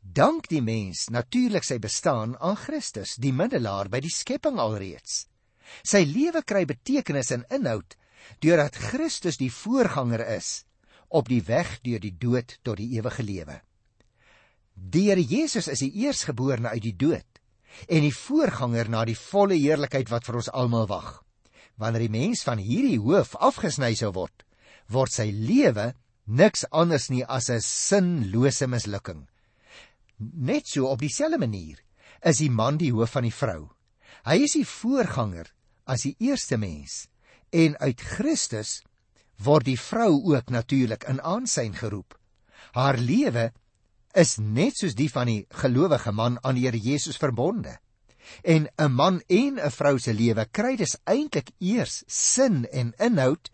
Dank 0.02 0.48
die 0.52 0.62
mens 0.62 1.08
natuurlik 1.12 1.66
sy 1.68 1.80
bestaan 1.84 2.38
aan 2.40 2.56
Christus, 2.60 3.16
die 3.20 3.34
middelaar 3.36 3.90
by 3.92 4.00
die 4.04 4.14
skepping 4.14 4.60
alreeds. 4.60 5.26
Sy 5.84 6.06
lewe 6.08 6.44
kry 6.48 6.64
betekenis 6.68 7.34
en 7.36 7.44
inhoud 7.52 7.98
deurdat 8.44 8.80
Christus 8.90 9.40
die 9.40 9.52
voorganger 9.52 10.24
is 10.38 10.64
op 11.08 11.30
die 11.32 11.42
weg 11.48 11.78
deur 11.84 12.02
die 12.04 12.16
dood 12.20 12.58
tot 12.64 12.80
die 12.80 12.90
ewige 12.98 13.24
lewe. 13.24 13.62
Die 14.76 15.08
Here 15.10 15.24
Jesus 15.24 15.68
is 15.72 15.82
die 15.82 15.92
eersgeborene 16.04 16.70
uit 16.76 16.84
die 16.84 16.96
dood 16.96 17.40
en 17.88 18.04
die 18.04 18.14
voorganger 18.14 18.90
na 18.90 19.04
die 19.06 19.18
volle 19.18 19.56
heerlikheid 19.56 20.12
wat 20.12 20.28
vir 20.28 20.40
ons 20.40 20.52
almal 20.52 20.88
wag. 20.90 21.22
Wanneer 21.78 22.08
die 22.08 22.14
mens 22.14 22.44
van 22.46 22.60
hierdie 22.62 23.00
hoof 23.00 23.36
afgesny 23.38 23.94
sou 23.96 24.12
word, 24.16 24.44
word 24.90 25.12
sy 25.12 25.30
lewe 25.32 25.94
niks 26.28 26.66
anders 26.72 27.10
nie 27.10 27.24
as 27.24 27.50
'n 27.50 27.62
sinlose 27.62 28.68
mislukking. 28.68 29.28
Net 30.20 30.68
so 30.68 30.88
op 30.88 31.00
dieselfde 31.00 31.38
manier 31.38 31.80
is 32.24 32.38
die 32.38 32.50
man 32.50 32.78
die 32.78 32.92
hoof 32.92 33.12
van 33.12 33.24
die 33.24 33.34
vrou. 33.34 33.70
Hy 34.26 34.44
is 34.44 34.54
die 34.58 34.66
voorganger 34.66 35.54
as 35.86 36.04
die 36.04 36.16
eerste 36.20 36.58
mens 36.58 37.08
en 37.52 37.78
uit 37.80 38.02
Christus 38.02 38.82
word 39.38 39.66
die 39.66 39.80
vrou 39.80 40.34
ook 40.34 40.50
natuurlik 40.50 41.06
in 41.08 41.22
aansien 41.22 41.74
geroep. 41.74 42.18
Haar 42.74 42.98
lewe 42.98 43.52
is 44.18 44.38
net 44.38 44.78
soos 44.78 44.96
die 44.98 45.10
van 45.10 45.30
die 45.30 45.46
gelowige 45.62 46.12
man 46.12 46.40
aan 46.44 46.58
die 46.58 46.66
Here 46.66 46.80
Jesus 46.80 47.18
verbonde. 47.18 47.78
En 48.44 48.68
'n 48.78 48.92
man 48.92 49.22
en 49.28 49.60
'n 49.60 49.72
vrou 49.72 50.00
se 50.00 50.14
lewe 50.14 50.46
kry 50.52 50.76
dus 50.76 50.98
eintlik 51.06 51.52
eers 51.60 52.04
sin 52.08 52.66
en 52.66 52.94
inhoud 53.00 53.50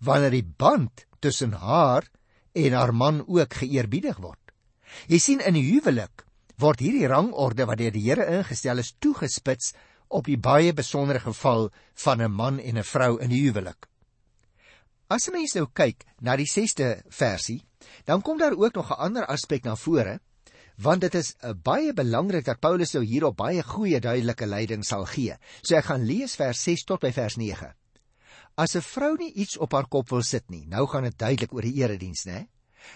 wanneer 0.00 0.30
die 0.30 0.46
band 0.46 1.06
tussen 1.20 1.52
haar 1.52 2.06
en 2.52 2.72
haar 2.72 2.94
man 2.94 3.22
ook 3.26 3.54
geëerbiedig 3.54 4.18
word. 4.22 4.40
Jy 5.06 5.18
sien 5.18 5.44
in 5.44 5.54
die 5.58 5.66
huwelik 5.68 6.24
word 6.58 6.80
hierdie 6.82 7.06
rangorde 7.10 7.66
wat 7.68 7.78
deur 7.78 7.94
die 7.94 8.06
Here 8.06 8.26
ingestel 8.38 8.82
is 8.82 8.94
toegespits 8.98 9.74
op 10.08 10.26
die 10.26 10.38
baie 10.40 10.72
besondere 10.72 11.20
geval 11.20 11.70
van 12.04 12.22
'n 12.22 12.32
man 12.32 12.58
en 12.58 12.78
'n 12.78 12.84
vrou 12.84 13.18
in 13.20 13.30
die 13.30 13.42
huwelik. 13.44 13.86
As 15.08 15.28
'n 15.28 15.32
mens 15.32 15.54
nou 15.54 15.66
kyk 15.72 16.04
na 16.20 16.36
die 16.36 16.46
6ste 16.46 17.02
versie, 17.08 17.62
dan 18.04 18.22
kom 18.22 18.38
daar 18.38 18.56
ook 18.56 18.74
nog 18.74 18.90
'n 18.90 19.00
ander 19.06 19.26
aspek 19.26 19.64
na 19.64 19.76
vore, 19.76 20.20
want 20.76 21.00
dit 21.00 21.14
is 21.14 21.34
uh, 21.42 21.52
baie 21.52 21.92
belangrik 21.92 22.44
dat 22.44 22.60
Paulus 22.60 22.92
nou 22.92 23.04
hierop 23.04 23.36
baie 23.36 23.62
goeie 23.62 24.00
duidelike 24.00 24.46
leiding 24.46 24.84
sal 24.84 25.04
gee. 25.04 25.34
So 25.62 25.76
ek 25.76 25.84
gaan 25.84 26.04
lees 26.06 26.36
vers 26.36 26.62
6 26.62 26.84
tot 26.84 27.00
by 27.00 27.12
vers 27.12 27.36
9. 27.36 27.72
As 28.58 28.74
'n 28.74 28.82
vrou 28.82 29.14
nie 29.16 29.32
iets 29.32 29.56
op 29.56 29.72
haar 29.72 29.86
kop 29.86 30.08
wil 30.10 30.22
sit 30.22 30.50
nie, 30.50 30.64
nou 30.66 30.86
gaan 30.86 31.04
dit 31.06 31.18
duidelik 31.18 31.52
oor 31.54 31.62
die 31.62 31.78
erediens, 31.78 32.24
né? 32.26 32.48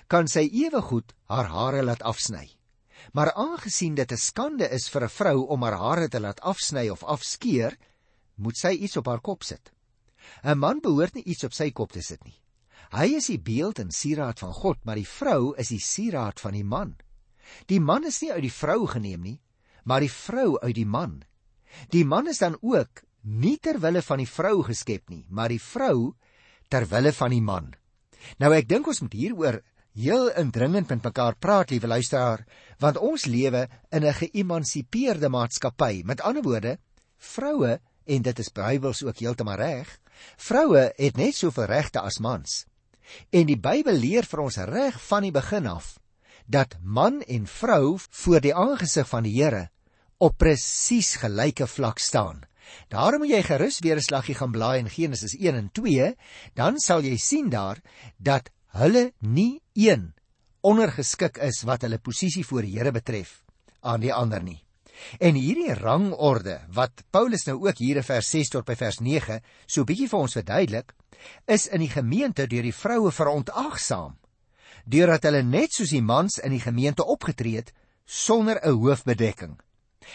Kan 0.09 0.27
sy 0.27 0.49
ewe 0.51 0.83
goed 0.83 1.15
haar 1.31 1.47
hare 1.47 1.83
laat 1.83 2.03
afsny. 2.03 2.49
Maar 3.13 3.33
aangesien 3.33 3.95
dit 3.95 4.13
'n 4.13 4.17
skande 4.17 4.69
is 4.71 4.89
vir 4.89 5.05
'n 5.05 5.09
vrou 5.09 5.47
om 5.47 5.63
haar 5.63 5.79
hare 5.79 6.09
te 6.09 6.21
laat 6.21 6.41
afsny 6.41 6.89
of 6.89 7.05
afskeer, 7.05 7.79
moet 8.35 8.57
sy 8.57 8.73
iets 8.75 8.97
op 8.97 9.07
haar 9.07 9.21
kop 9.21 9.43
sit. 9.45 9.73
'n 10.43 10.59
Man 10.59 10.81
behoort 10.81 11.15
nie 11.15 11.25
iets 11.25 11.45
op 11.45 11.53
sy 11.53 11.71
kop 11.71 11.93
te 11.93 12.03
sit 12.03 12.25
nie. 12.25 12.43
Hy 12.91 13.15
is 13.17 13.27
die 13.27 13.41
beeld 13.41 13.79
en 13.79 13.91
sieraad 13.91 14.39
van 14.39 14.53
God, 14.53 14.85
maar 14.85 14.97
die 14.97 15.09
vrou 15.09 15.55
is 15.57 15.69
die 15.69 15.81
sieraad 15.81 16.41
van 16.41 16.53
die 16.53 16.65
man. 16.65 16.97
Die 17.67 17.81
man 17.81 18.05
is 18.05 18.21
nie 18.21 18.33
uit 18.33 18.43
die 18.43 18.53
vrou 18.53 18.87
geneem 18.87 19.23
nie, 19.23 19.41
maar 19.85 20.01
die 20.01 20.11
vrou 20.11 20.59
uit 20.61 20.75
die 20.75 20.87
man. 20.87 21.23
Die 21.91 22.05
man 22.05 22.29
is 22.29 22.39
dan 22.39 22.59
ook 22.61 23.03
nie 23.23 23.59
ter 23.63 23.79
wille 23.81 24.03
van 24.03 24.23
die 24.23 24.29
vrou 24.29 24.63
geskep 24.67 25.11
nie, 25.11 25.25
maar 25.29 25.53
die 25.53 25.61
vrou 25.63 26.15
ter 26.71 26.87
wille 26.91 27.13
van 27.13 27.31
die 27.31 27.43
man. 27.43 27.73
Nou 28.39 28.53
ek 28.55 28.69
dink 28.69 28.89
ons 28.89 29.03
moet 29.03 29.15
hieroor 29.15 29.61
heel 29.99 30.31
indringend 30.41 30.89
met 30.89 31.05
mekaar 31.05 31.37
praat, 31.37 31.71
liewe 31.71 31.91
luisteraar, 31.91 32.45
want 32.81 32.99
ons 32.99 33.27
lewe 33.27 33.69
in 33.91 34.05
'n 34.05 34.15
geëmansipeerde 34.15 35.29
maatskappy. 35.29 36.03
Met 36.05 36.21
ander 36.21 36.43
woorde, 36.43 36.79
vroue 37.19 37.81
en 38.05 38.23
dit 38.23 38.39
is 38.39 38.53
Bybels 38.53 39.03
ook 39.03 39.19
heeltemal 39.19 39.57
reg, 39.57 39.99
vroue 40.37 40.93
het 40.97 41.17
net 41.17 41.35
soveel 41.35 41.65
regte 41.65 42.01
as 42.01 42.19
mans. 42.19 42.67
En 43.31 43.47
die 43.47 43.59
Bybel 43.59 43.95
leer 43.95 44.25
vir 44.25 44.41
ons 44.41 44.57
reg 44.57 45.01
van 45.09 45.23
die 45.23 45.33
begin 45.33 45.67
af 45.67 45.99
dat 46.47 46.77
man 46.83 47.23
en 47.23 47.47
vrou 47.47 47.99
voor 48.11 48.41
die 48.41 48.55
aangesig 48.55 49.09
van 49.09 49.23
die 49.23 49.43
Here 49.43 49.71
op 50.19 50.37
presies 50.39 51.17
gelyke 51.17 51.67
vlak 51.67 51.99
staan. 51.99 52.43
Daarom 52.89 53.23
moet 53.25 53.35
jy 53.35 53.43
gerus 53.43 53.79
weer 53.81 53.97
'n 53.97 54.09
slaggie 54.09 54.35
gaan 54.35 54.53
blaai 54.53 54.79
in 54.79 54.91
Genesis 54.91 55.35
1 55.39 55.55
en 55.55 55.71
2, 55.73 56.15
dan 56.55 56.79
sal 56.79 57.03
jy 57.03 57.17
sien 57.17 57.51
daar 57.51 57.81
dat 58.19 58.51
hulle 58.67 59.13
nie 59.19 59.63
een 59.75 60.15
ondergeskik 60.61 61.39
is 61.39 61.63
wat 61.63 61.83
hulle 61.83 61.99
posisie 61.99 62.45
voor 62.47 62.63
die 62.63 62.79
Here 62.79 62.93
betref 62.93 63.45
aan 63.81 64.01
die 64.01 64.13
ander 64.15 64.43
nie. 64.43 64.63
En 65.19 65.35
hierdie 65.35 65.75
rangorde 65.75 66.61
wat 66.69 67.03
Paulus 67.11 67.45
nou 67.47 67.59
ook 67.67 67.79
hier 67.79 67.97
in 67.97 68.07
vers 68.07 68.31
6 68.31 68.49
tot 68.49 68.65
by 68.65 68.77
vers 68.79 69.01
9 69.01 69.41
so 69.67 69.85
bietjie 69.85 70.09
vir 70.09 70.19
ons 70.19 70.37
verduidelik, 70.39 70.95
is 71.47 71.67
in 71.67 71.83
die 71.83 71.91
gemeente 71.91 72.47
deur 72.47 72.63
die 72.63 72.75
vroue 72.75 73.11
verontagsaam 73.11 74.19
deurdat 74.85 75.29
hulle 75.29 75.43
net 75.47 75.75
soos 75.75 75.93
die 75.95 76.03
mans 76.03 76.41
in 76.43 76.55
die 76.55 76.63
gemeente 76.63 77.05
opgetree 77.07 77.61
het 77.61 77.73
sonder 78.05 78.59
'n 78.63 78.79
hoofbedekking. 78.83 79.59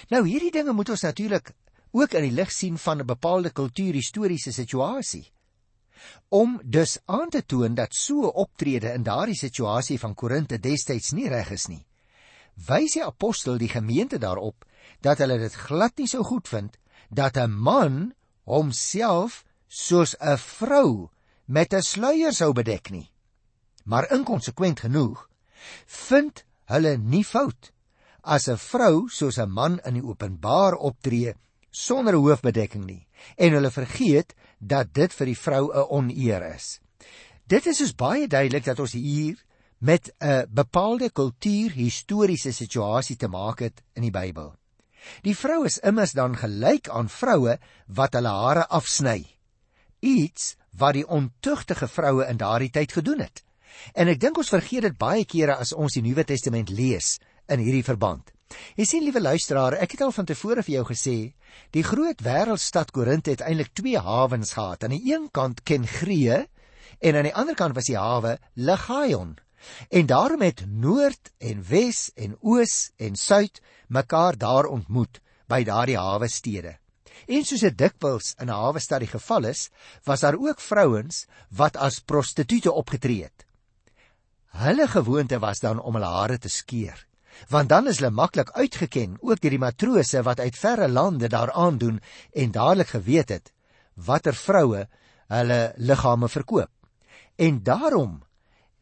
Nou 0.09 0.27
hierdie 0.27 0.51
dinge 0.51 0.73
moet 0.73 0.89
ons 0.89 1.01
natuurlik 1.01 1.53
ook 1.91 2.13
in 2.13 2.23
die 2.23 2.35
lig 2.35 2.51
sien 2.51 2.77
van 2.77 2.99
'n 2.99 3.05
bepaalde 3.05 3.51
kultuurhistoriese 3.51 4.51
situasie 4.51 5.31
om 6.29 6.61
dus 6.63 6.97
aan 7.05 7.29
te 7.29 7.45
toon 7.45 7.75
dat 7.75 7.95
so 7.95 8.21
'n 8.21 8.35
optrede 8.35 8.93
in 8.93 9.03
daardie 9.03 9.35
situasie 9.35 9.99
van 9.99 10.13
Korinte 10.13 10.59
destyds 10.59 11.11
nie 11.11 11.29
reg 11.29 11.49
is 11.51 11.67
nie. 11.67 11.85
Wys 12.67 12.93
die 12.93 13.03
apostel 13.03 13.57
die 13.57 13.69
gemeente 13.69 14.17
daarop 14.17 14.65
dat 15.01 15.17
hulle 15.17 15.37
dit 15.37 15.53
glad 15.53 15.97
nie 15.97 16.07
sou 16.07 16.23
goed 16.23 16.47
vind 16.47 16.77
dat 17.09 17.37
'n 17.37 17.51
man 17.51 18.13
homself 18.43 19.45
soos 19.67 20.15
'n 20.19 20.37
vrou 20.37 21.09
met 21.45 21.73
'n 21.73 21.81
sluier 21.81 22.33
sou 22.33 22.53
bedek 22.53 22.89
nie. 22.89 23.11
Maar 23.83 24.11
inkonsekwent 24.11 24.79
genoeg 24.79 25.29
vind 25.85 26.45
hulle 26.65 26.97
nie 26.97 27.23
fout 27.23 27.71
as 28.21 28.47
'n 28.47 28.57
vrou 28.57 29.07
soos 29.09 29.37
'n 29.37 29.49
man 29.49 29.79
in 29.85 29.93
die 29.93 30.03
openbaar 30.03 30.73
optree 30.73 31.33
sonder 31.69 32.13
hoofbedekking 32.13 32.85
nie 32.85 33.07
en 33.35 33.53
hulle 33.57 33.71
vergeet 33.71 34.33
dat 34.59 34.93
dit 34.93 35.13
vir 35.13 35.25
die 35.25 35.37
vrou 35.37 35.63
'n 35.73 35.87
oneer 35.89 36.43
is. 36.55 36.79
Dit 37.47 37.65
is 37.65 37.77
dus 37.77 37.95
baie 37.95 38.27
duidelik 38.27 38.65
dat 38.65 38.79
ons 38.79 38.91
hier 38.91 39.37
met 39.77 40.13
'n 40.19 40.45
bepaalde 40.49 41.11
kultuurhistoriese 41.11 42.51
situasie 42.51 43.15
te 43.15 43.27
maak 43.27 43.59
het 43.59 43.83
in 43.93 44.01
die 44.01 44.11
Bybel. 44.11 44.55
Die 45.21 45.35
vrou 45.35 45.65
is 45.65 45.77
immers 45.77 46.11
dan 46.11 46.37
gelyk 46.37 46.89
aan 46.89 47.09
vroue 47.09 47.59
wat 47.87 48.13
hulle 48.13 48.33
hare 48.33 48.67
afsny. 48.67 49.25
Iets 49.99 50.55
wat 50.77 50.93
die 50.93 51.07
ontugtige 51.07 51.87
vroue 51.87 52.25
in 52.27 52.37
daardie 52.37 52.69
tyd 52.69 52.91
gedoen 52.91 53.19
het. 53.19 53.43
En 53.93 54.07
ek 54.07 54.19
dink 54.19 54.37
ons 54.37 54.49
vergeet 54.49 54.81
dit 54.81 54.97
baie 54.97 55.25
kere 55.25 55.55
as 55.55 55.73
ons 55.73 55.93
die 55.93 56.01
Nuwe 56.01 56.23
Testament 56.23 56.69
lees 56.69 57.19
in 57.47 57.59
hierdie 57.59 57.85
verband. 57.85 58.31
Jy 58.77 58.85
sien 58.85 59.03
liewe 59.03 59.21
luisteraar, 59.21 59.75
ek 59.81 59.95
het 59.95 60.01
al 60.05 60.13
van 60.15 60.27
tevore 60.29 60.63
vir 60.63 60.77
jou 60.77 60.83
gesê, 60.91 61.15
die 61.75 61.83
groot 61.83 62.19
wêreldstad 62.23 62.93
Korinthe 62.95 63.33
het 63.33 63.41
eintlik 63.41 63.73
twee 63.75 63.99
hawens 63.99 64.53
gehad. 64.53 64.83
Aan 64.85 64.93
die 64.95 65.11
een 65.11 65.27
kant 65.33 65.63
Kengree 65.67 66.43
en 66.99 67.17
aan 67.17 67.27
die 67.27 67.35
ander 67.35 67.57
kant 67.57 67.75
was 67.75 67.89
die 67.89 67.97
hawe 67.97 68.37
Legaion. 68.53 69.37
En 69.89 70.05
daarom 70.05 70.45
het 70.45 70.63
Noord 70.69 71.31
en 71.41 71.63
Wes 71.65 72.11
en 72.15 72.37
Oos 72.41 72.91
en 72.97 73.17
Suid 73.17 73.61
mekaar 73.89 74.37
daar 74.37 74.69
ontmoet 74.69 75.19
by 75.49 75.63
daardie 75.65 75.97
hawe 75.97 76.29
stede. 76.29 76.77
En 77.27 77.43
soos 77.43 77.65
dit 77.65 77.77
dikwels 77.77 78.35
in 78.37 78.47
'n 78.47 78.59
hawe 78.61 78.79
stad 78.79 79.01
die 79.01 79.09
geval 79.09 79.49
is, 79.49 79.69
was 80.05 80.21
daar 80.21 80.37
ook 80.37 80.61
vrouens 80.61 81.25
wat 81.49 81.77
as 81.77 81.99
prostituie 81.99 82.71
opgetree 82.71 83.23
het. 83.23 83.45
Hulle 84.53 84.87
gewoonte 84.87 85.39
was 85.39 85.59
dan 85.59 85.81
om 85.81 85.93
hulle 85.93 86.13
hare 86.13 86.37
te 86.37 86.49
skeer 86.49 87.06
want 87.49 87.69
dan 87.69 87.87
is 87.87 87.99
hulle 87.99 88.11
maklik 88.11 88.51
uitgeken 88.51 89.17
ook 89.19 89.41
deur 89.41 89.55
die 89.55 89.61
matrose 89.61 90.23
wat 90.23 90.39
uit 90.39 90.55
verre 90.57 90.87
lande 90.87 91.27
daar 91.27 91.51
aandoen 91.51 91.99
en 92.33 92.51
dadelik 92.51 92.87
geweet 92.87 93.29
het 93.29 93.51
watter 93.93 94.35
vroue 94.35 94.87
hulle 95.27 95.73
liggame 95.77 96.29
verkoop. 96.29 96.71
En 97.35 97.63
daarom 97.63 98.21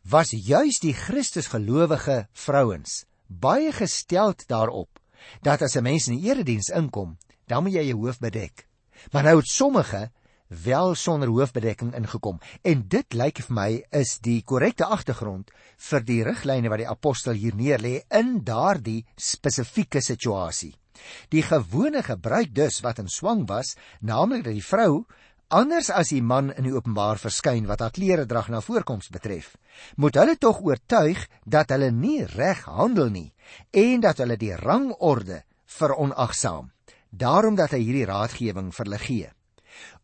was 0.01 0.31
juis 0.31 0.79
die 0.79 0.93
Christusgelowige 0.93 2.27
vrouens 2.33 3.05
baie 3.27 3.71
gesteld 3.71 4.47
daarop 4.47 4.99
dat 5.41 5.61
as 5.61 5.75
'n 5.75 5.83
mens 5.83 6.07
in 6.07 6.17
die 6.17 6.29
erediens 6.29 6.69
inkom, 6.69 7.17
dan 7.47 7.63
moet 7.63 7.73
jy 7.73 7.81
jou 7.81 7.97
hoof 8.05 8.19
bedek. 8.19 8.67
Maar 9.11 9.23
nou 9.23 9.37
het 9.37 9.47
sommige 9.47 10.11
wel 10.47 10.95
sonder 10.95 11.29
hoofbedekking 11.29 11.93
ingekom 11.97 12.39
en 12.61 12.85
dit 12.87 13.13
lyk 13.13 13.41
vir 13.47 13.55
my 13.55 13.69
is 13.91 14.17
die 14.21 14.41
korrekte 14.45 14.85
agtergrond 14.85 15.51
vir 15.89 16.05
die 16.05 16.21
riglyne 16.23 16.69
wat 16.69 16.83
die 16.83 16.89
apostel 16.89 17.33
hier 17.33 17.55
neerlê 17.55 18.01
in 18.09 18.41
daardie 18.45 19.05
spesifieke 19.17 20.01
situasie. 20.01 20.73
Die 21.29 21.43
gewone 21.43 22.03
gebruik 22.03 22.53
dus 22.55 22.81
wat 22.85 22.99
in 22.99 23.09
swang 23.11 23.45
was, 23.49 23.75
naamlik 23.99 24.45
dat 24.45 24.55
die 24.55 24.63
vrou 24.63 25.05
anders 25.47 25.91
as 25.93 26.09
die 26.09 26.21
man 26.21 26.49
in 26.55 26.65
die 26.65 26.73
openbaar 26.73 27.19
verskyn 27.21 27.67
wat 27.69 27.83
haar 27.83 27.93
klere 27.93 28.25
drag 28.25 28.49
na 28.49 28.61
voorkoms 28.61 29.11
betref, 29.13 29.55
moet 29.95 30.17
hulle 30.17 30.37
tog 30.41 30.61
oortuig 30.65 31.27
dat 31.45 31.69
hulle 31.73 31.91
nie 31.91 32.23
reg 32.35 32.63
handel 32.65 33.11
nie 33.13 33.31
en 33.71 34.01
dat 34.01 34.21
hulle 34.23 34.37
die 34.41 34.55
rangorde 34.55 35.43
veronagsaam. 35.65 36.71
Daarom 37.09 37.55
dat 37.55 37.71
hy 37.71 37.79
hierdie 37.83 38.07
raadgewing 38.09 38.73
vir 38.75 38.85
hulle 38.85 38.99
gee. 38.99 39.29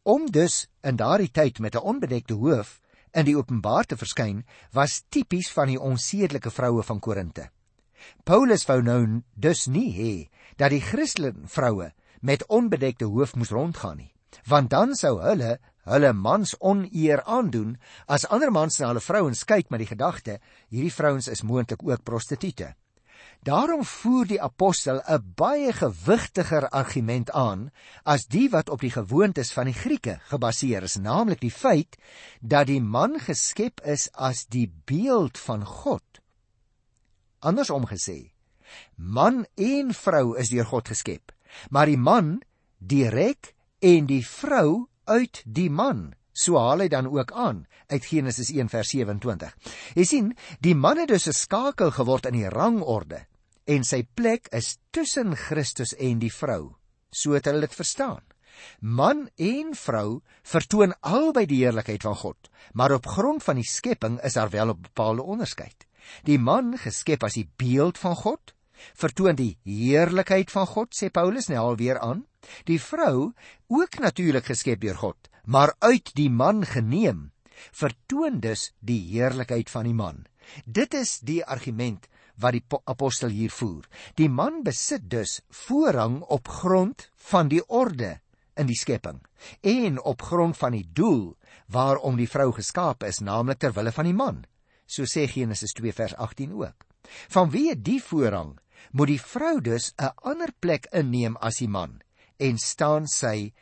Om 0.03 0.31
dus 0.34 0.65
in 0.81 0.96
daardie 0.98 1.29
tyd 1.29 1.60
met 1.60 1.75
'n 1.75 1.86
onbedekte 1.86 2.34
hoof 2.34 2.81
in 3.12 3.25
die 3.25 3.38
openbaar 3.38 3.86
te 3.86 3.98
verskyn, 3.98 4.46
was 4.72 5.03
tipies 5.10 5.51
van 5.51 5.67
die 5.67 5.79
onsedelike 5.79 6.50
vroue 6.50 6.84
van 6.84 7.00
Korinte. 7.00 7.50
Paulus 8.24 8.65
wou 8.65 8.81
nou 8.81 9.22
dus 9.36 9.67
nie 9.67 9.93
hê 9.93 10.29
dat 10.55 10.70
die 10.70 10.81
Christelike 10.81 11.48
vroue 11.48 11.93
met 12.22 12.46
onbedekte 12.46 13.05
hoof 13.05 13.36
moes 13.36 13.50
rondgaan 13.50 13.98
nie, 13.98 14.13
want 14.46 14.70
dan 14.70 14.96
sou 14.96 15.22
hulle 15.22 15.60
hulle 15.84 16.13
mans 16.13 16.55
oneer 16.60 17.24
aandoen 17.24 17.77
as 18.08 18.25
ander 18.25 18.51
mans 18.51 18.79
na 18.79 18.88
hulle 18.88 19.00
vrouens 19.00 19.43
kyk 19.43 19.70
met 19.70 19.79
die 19.79 19.91
gedagte 19.93 20.39
hierdie 20.70 20.93
vrouens 20.93 21.27
is 21.27 21.41
moontlik 21.43 21.84
ook 21.84 22.03
prostituie. 22.03 22.74
Daarom 23.41 23.81
voer 23.81 24.27
die 24.29 24.41
apostel 24.41 25.01
'n 25.01 25.33
baie 25.36 25.74
gewigtiger 25.74 26.69
argument 26.69 27.31
aan 27.31 27.71
as 28.05 28.27
die 28.29 28.50
wat 28.50 28.69
op 28.69 28.79
die 28.79 28.91
gewoontes 28.93 29.51
van 29.51 29.65
die 29.65 29.74
Grieke 29.74 30.19
gebaseer 30.29 30.83
is, 30.83 30.95
naamlik 30.95 31.41
die 31.41 31.51
feit 31.51 31.98
dat 32.41 32.67
die 32.67 32.81
man 32.81 33.17
geskep 33.19 33.81
is 33.81 34.12
as 34.13 34.45
die 34.45 34.69
beeld 34.86 35.38
van 35.38 35.65
God. 35.65 36.21
Andersom 37.39 37.86
gesê, 37.89 38.29
man 38.95 39.45
en 39.55 39.93
vrou 39.93 40.38
is 40.38 40.50
deur 40.50 40.65
God 40.65 40.88
geskep, 40.88 41.33
maar 41.69 41.86
die 41.86 41.98
man 41.98 42.41
direk 42.77 43.55
en 43.79 44.05
die 44.05 44.25
vrou 44.27 44.88
uit 45.05 45.41
die 45.45 45.69
man. 45.69 46.13
So 46.31 46.57
haal 46.57 46.79
hy 46.79 46.88
dan 46.88 47.07
ook 47.07 47.31
aan 47.31 47.65
uit 47.88 48.05
Genesis 48.05 48.51
1 48.51 48.69
vers 48.69 48.89
27. 48.89 49.57
Jy 49.95 50.05
sien, 50.05 50.38
die 50.60 50.75
man 50.75 50.98
het 50.98 51.10
dus 51.10 51.27
'n 51.27 51.33
skakel 51.33 51.91
geword 51.91 52.25
in 52.25 52.33
die 52.33 52.50
rangorde 52.50 53.25
en 53.65 53.83
sy 53.83 54.03
plek 54.15 54.47
is 54.55 54.77
tussen 54.91 55.35
Christus 55.35 55.93
en 55.97 56.19
die 56.19 56.33
vrou. 56.33 56.75
So 57.11 57.35
het 57.35 57.45
hulle 57.49 57.67
dit 57.67 57.75
verstaan. 57.75 58.23
Man 58.79 59.27
en 59.37 59.75
vrou 59.77 60.21
vertoon 60.43 60.93
albei 61.01 61.45
die 61.49 61.61
heerlikheid 61.63 62.03
van 62.03 62.15
God, 62.15 62.49
maar 62.73 62.93
op 62.95 63.07
grond 63.07 63.43
van 63.43 63.59
die 63.61 63.67
skepping 63.67 64.19
is 64.27 64.37
daar 64.37 64.49
wel 64.49 64.73
'n 64.73 64.81
bepaalde 64.81 65.23
onderskeid. 65.23 65.87
Die 66.23 66.39
man, 66.39 66.77
geskep 66.77 67.23
as 67.23 67.33
die 67.33 67.49
beeld 67.57 67.97
van 67.97 68.15
God, 68.15 68.53
vertoon 68.93 69.35
die 69.35 69.57
heerlikheid 69.63 70.51
van 70.51 70.67
God, 70.67 70.95
sê 70.95 71.09
Paulus 71.09 71.47
nou 71.47 71.57
alweer 71.57 71.99
aan. 71.99 72.25
Die 72.65 72.81
vrou, 72.81 73.33
ook 73.67 73.99
natuurlik 73.99 74.45
geskep 74.45 74.81
deur 74.81 74.97
God, 74.97 75.29
maar 75.45 75.75
uit 75.79 76.11
die 76.15 76.29
man 76.29 76.65
geneem, 76.65 77.31
vertoon 77.71 78.39
dus 78.39 78.71
die 78.79 78.99
heerlikheid 79.13 79.69
van 79.69 79.83
die 79.83 79.93
man. 79.93 80.25
Dit 80.65 80.93
is 80.93 81.19
die 81.19 81.45
argument 81.45 82.07
wat 82.35 82.53
die 82.53 82.63
apostel 82.85 83.29
hier 83.29 83.51
voer. 83.51 83.88
Die 84.15 84.29
man 84.29 84.63
besit 84.63 85.09
dus 85.09 85.41
voorrang 85.50 86.21
op 86.21 86.47
grond 86.47 87.09
van 87.31 87.47
die 87.51 87.63
orde 87.67 88.19
in 88.55 88.67
die 88.67 88.77
skepping 88.77 89.21
en 89.61 90.01
op 90.01 90.21
grond 90.21 90.57
van 90.57 90.71
die 90.71 90.88
doel 90.93 91.35
waarom 91.71 92.17
die 92.19 92.29
vrou 92.29 92.51
geskaap 92.53 93.03
is, 93.03 93.19
naamlik 93.19 93.59
ter 93.59 93.73
wille 93.73 93.91
van 93.91 94.05
die 94.05 94.15
man. 94.15 94.43
So 94.85 95.07
sê 95.07 95.27
Genesis 95.27 95.73
2 95.73 95.93
vers 95.95 96.15
18 96.15 96.51
ook. 96.51 96.85
Vanweë 97.31 97.77
die 97.79 98.01
voorrang 98.03 98.57
moet 98.91 99.13
die 99.13 99.21
vrou 99.21 99.61
dus 99.61 99.93
'n 99.97 100.11
ander 100.31 100.51
plek 100.59 100.88
inneem 100.91 101.38
as 101.38 101.57
die 101.57 101.67
man 101.67 102.01
en 102.38 102.57
staan 102.57 103.07
sy 103.07 103.53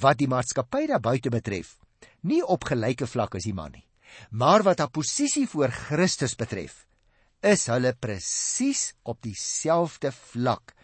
wat 0.00 0.18
die 0.18 0.28
maatskappy 0.28 0.86
daar 0.86 1.00
buite 1.00 1.30
betref 1.30 1.76
nie 2.20 2.42
op 2.44 2.64
gelyke 2.64 3.06
vlak 3.06 3.34
as 3.34 3.44
die 3.44 3.54
man 3.54 3.72
nie 3.72 3.86
maar 4.30 4.62
wat 4.62 4.78
haar 4.78 4.90
posisie 4.90 5.46
voor 5.46 5.68
Christus 5.68 6.34
betref 6.34 6.85
is 7.46 7.66
hulle 7.72 7.94
presies 7.94 8.90
op 9.04 9.22
dieselfde 9.22 10.12
vlak 10.12 10.74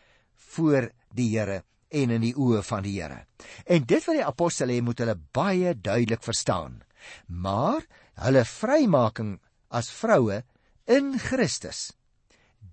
voor 0.55 0.91
die 1.15 1.31
Here 1.37 1.63
en 1.93 2.11
in 2.11 2.25
die 2.25 2.35
oë 2.35 2.63
van 2.65 2.87
die 2.87 2.99
Here 3.01 3.25
en 3.67 3.89
dit 3.89 4.07
wat 4.07 4.19
die 4.19 4.29
apostel 4.29 4.73
sê 4.73 4.81
moet 4.85 5.03
hulle 5.03 5.19
baie 5.35 5.75
duidelik 5.75 6.23
verstaan 6.25 6.81
maar 7.27 7.83
hulle 8.27 8.45
vrymaking 8.49 9.35
as 9.71 9.91
vroue 9.91 10.43
in 10.87 11.19
Christus 11.19 11.91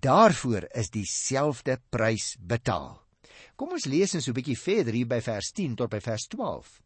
Daarvoor 0.00 0.64
is 0.72 0.88
dieselfde 0.94 1.76
prys 1.92 2.36
betaal. 2.40 2.94
Kom 3.56 3.74
ons 3.76 3.84
lees 3.90 4.14
eens 4.14 4.24
so 4.24 4.32
'n 4.32 4.38
bietjie 4.38 4.56
verder 4.56 4.94
hier 4.96 5.06
by 5.06 5.20
vers 5.20 5.52
10 5.52 5.74
tot 5.76 5.90
by 5.90 6.00
vers 6.00 6.24
12. 6.32 6.80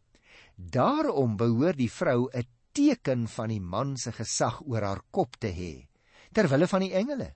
Daarom 0.56 1.36
behoort 1.36 1.78
die 1.78 1.90
vrou 1.90 2.28
'n 2.32 2.46
teken 2.72 3.28
van 3.28 3.48
die 3.48 3.60
man 3.60 3.96
se 3.96 4.10
gesag 4.10 4.62
oor 4.66 4.82
haar 4.82 5.02
kop 5.10 5.36
te 5.38 5.52
hê, 5.52 5.86
ter 6.34 6.50
wille 6.50 6.68
van 6.70 6.84
die 6.84 6.92
engele. 6.92 7.32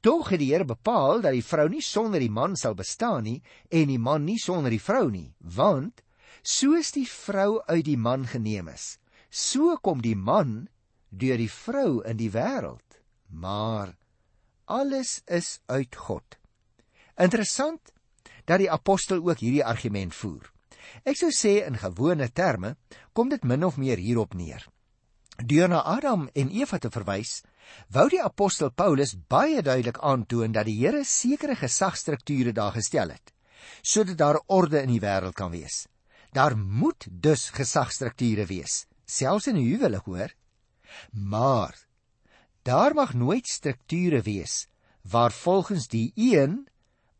Tog 0.00 0.30
het 0.30 0.40
die 0.40 0.52
Here 0.52 0.64
bepaal 0.64 1.20
dat 1.24 1.34
die 1.34 1.44
vrou 1.44 1.66
nie 1.68 1.82
sonder 1.82 2.22
die 2.22 2.32
man 2.32 2.54
sal 2.56 2.76
bestaan 2.78 3.26
nie 3.26 3.40
en 3.68 3.90
die 3.90 3.98
man 3.98 4.24
nie 4.24 4.38
sonder 4.38 4.70
die 4.70 4.82
vrou 4.82 5.08
nie, 5.10 5.34
want 5.40 6.02
soos 6.46 6.92
die 6.94 7.06
vrou 7.10 7.60
uit 7.66 7.84
die 7.88 7.98
man 7.98 8.26
geneem 8.30 8.70
is, 8.70 8.96
so 9.30 9.76
kom 9.82 10.02
die 10.02 10.16
man 10.16 10.68
deur 11.10 11.40
die 11.40 11.50
vrou 11.50 12.02
in 12.06 12.20
die 12.20 12.30
wêreld. 12.30 13.00
Maar 13.28 13.96
alles 14.66 15.22
is 15.26 15.58
uit 15.66 15.96
God. 15.96 16.38
Interessant 17.18 17.92
dat 18.46 18.62
die 18.62 18.70
apostel 18.70 19.22
ook 19.24 19.42
hierdie 19.42 19.64
argument 19.64 20.14
voer. 20.14 20.52
Ek 21.02 21.18
sou 21.18 21.32
sê 21.34 21.58
in 21.66 21.78
gewone 21.80 22.28
terme 22.30 22.76
kom 23.12 23.30
dit 23.32 23.42
min 23.44 23.66
of 23.66 23.78
meer 23.80 23.98
hierop 23.98 24.34
neer. 24.38 24.62
Deur 25.44 25.68
na 25.68 25.82
Adam 25.82 26.28
en 26.34 26.50
Eva 26.50 26.78
te 26.78 26.90
verwys, 26.90 27.42
wou 27.92 28.08
die 28.08 28.22
apostel 28.22 28.70
Paulus 28.70 29.14
baie 29.28 29.62
duidelik 29.62 29.98
aantoon 29.98 30.52
dat 30.52 30.66
die 30.66 30.78
Here 30.78 31.04
sekere 31.04 31.56
gesagstrukture 31.56 32.52
daar 32.52 32.72
gestel 32.72 33.10
het 33.10 33.32
sodat 33.82 34.18
daar 34.18 34.38
orde 34.46 34.78
in 34.82 34.92
die 34.92 35.00
wêreld 35.02 35.34
kan 35.34 35.50
wees. 35.50 35.86
Daar 36.32 36.56
moet 36.56 37.06
dus 37.10 37.50
gesagstrukture 37.50 38.46
wees, 38.46 38.86
selfs 39.04 39.46
in 39.46 39.56
'n 39.56 39.62
huwelik 39.62 40.06
hoor. 40.06 40.30
Maar 41.12 41.74
Daar 42.66 42.94
mag 42.94 43.14
nooit 43.14 43.46
strukture 43.46 44.22
wees 44.22 44.66
waar 45.00 45.32
volgens 45.32 45.86
die 45.88 46.12
een 46.14 46.66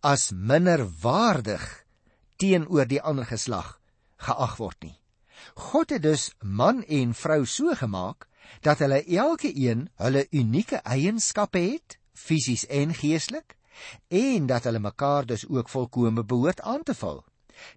as 0.01 0.31
minder 0.35 0.83
waardig 1.01 1.85
teenoor 2.37 2.87
die 2.91 2.99
ander 3.03 3.27
geslag 3.27 3.77
geag 4.17 4.57
word 4.59 4.83
nie. 4.83 4.97
God 5.55 5.91
het 5.91 6.03
dus 6.03 6.35
man 6.41 6.83
en 6.85 7.15
vrou 7.15 7.45
so 7.47 7.75
gemaak 7.75 8.29
dat 8.61 8.79
hulle 8.79 9.05
elke 9.05 9.51
een 9.55 9.89
hulle 9.97 10.27
unieke 10.31 10.77
eienskappe 10.77 11.59
het, 11.59 11.99
fisies 12.13 12.67
en 12.67 12.95
geestelik, 12.95 13.57
en 14.09 14.47
dat 14.47 14.65
hulle 14.65 14.79
mekaar 14.79 15.27
dus 15.27 15.47
ook 15.49 15.69
volkome 15.69 16.25
behoort 16.25 16.61
aan 16.61 16.83
te 16.83 16.95
vul. 16.95 17.25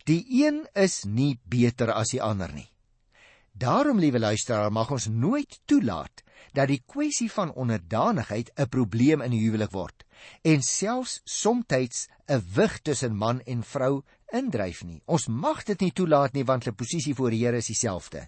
Die 0.03 0.25
een 0.45 0.67
is 0.73 1.03
nie 1.03 1.39
beter 1.43 1.93
as 1.93 2.12
die 2.13 2.21
ander 2.21 2.51
nie. 2.53 2.69
Daarom, 3.51 3.99
liewe 3.99 4.19
luisteraar, 4.19 4.71
mag 4.71 4.91
ons 4.91 5.08
nooit 5.08 5.60
toelaat 5.65 6.23
dat 6.53 6.69
die 6.71 6.84
kwessie 6.86 7.32
van 7.32 7.51
onderdanigheid 7.53 8.51
'n 8.55 8.69
probleem 8.69 9.21
in 9.21 9.32
die 9.32 9.41
huwelik 9.43 9.71
word 9.71 10.05
en 10.41 10.62
selfs 10.62 11.21
soms 11.23 12.08
'n 12.27 12.43
wig 12.55 12.79
tussen 12.82 13.15
man 13.15 13.41
en 13.41 13.63
vrou 13.63 14.03
indryf 14.36 14.84
nie. 14.84 15.02
Ons 15.06 15.28
mag 15.28 15.63
dit 15.68 15.82
nie 15.82 15.94
toelaat 15.96 16.34
nie 16.34 16.46
want 16.46 16.65
hulle 16.65 16.78
posisie 16.78 17.15
voor 17.18 17.34
die 17.34 17.44
Here 17.46 17.58
is 17.58 17.72
dieselfde. 17.72 18.28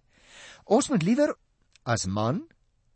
Ons 0.65 0.89
moet 0.89 1.03
liewer 1.03 1.35
as 1.83 2.07
man 2.07 2.43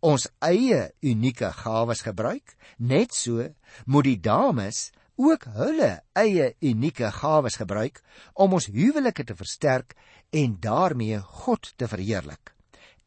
ons 0.05 0.27
eie 0.45 0.91
unieke 1.01 1.49
gawes 1.63 2.03
gebruik, 2.05 2.53
net 2.77 3.13
so 3.15 3.47
moet 3.85 4.05
die 4.05 4.19
dames 4.21 4.91
ook 5.15 5.47
hulle 5.55 6.01
eie 6.19 6.51
unieke 6.61 7.09
gawes 7.11 7.57
gebruik 7.57 8.01
om 8.33 8.53
ons 8.53 8.67
huwelike 8.69 9.23
te 9.23 9.35
versterk 9.35 9.95
en 10.35 10.57
daarmee 10.61 11.19
God 11.45 11.71
te 11.77 11.87
verheerlik. 11.87 12.53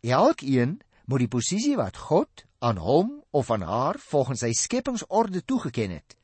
Elkeen 0.02 0.78
moet 1.06 1.24
die 1.24 1.32
posisie 1.32 1.76
wat 1.76 1.96
God 2.08 2.44
aan 2.64 2.80
hom 2.82 3.18
of 3.30 3.50
aan 3.50 3.62
haar 3.62 3.98
volgens 4.08 4.42
sy 4.42 4.52
skepingsorde 4.56 5.44
toegeken 5.44 5.94
het, 5.98 6.16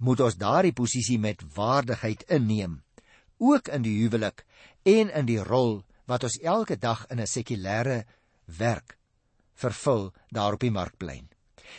moet 0.00 0.20
ons 0.24 0.38
daardie 0.40 0.72
posisie 0.72 1.18
met 1.20 1.42
waardigheid 1.54 2.24
inneem, 2.32 2.80
ook 3.40 3.68
in 3.68 3.82
die 3.82 3.96
huwelik 4.02 4.44
en 4.84 5.10
in 5.10 5.26
die 5.26 5.40
rol 5.42 5.80
wat 6.06 6.24
ons 6.26 6.38
elke 6.42 6.76
dag 6.76 7.06
in 7.10 7.20
'n 7.20 7.26
sekulêre 7.26 8.04
werk 8.44 8.98
vervul 9.54 10.10
daar 10.32 10.56
op 10.56 10.60
die 10.60 10.72
markplein. 10.72 11.28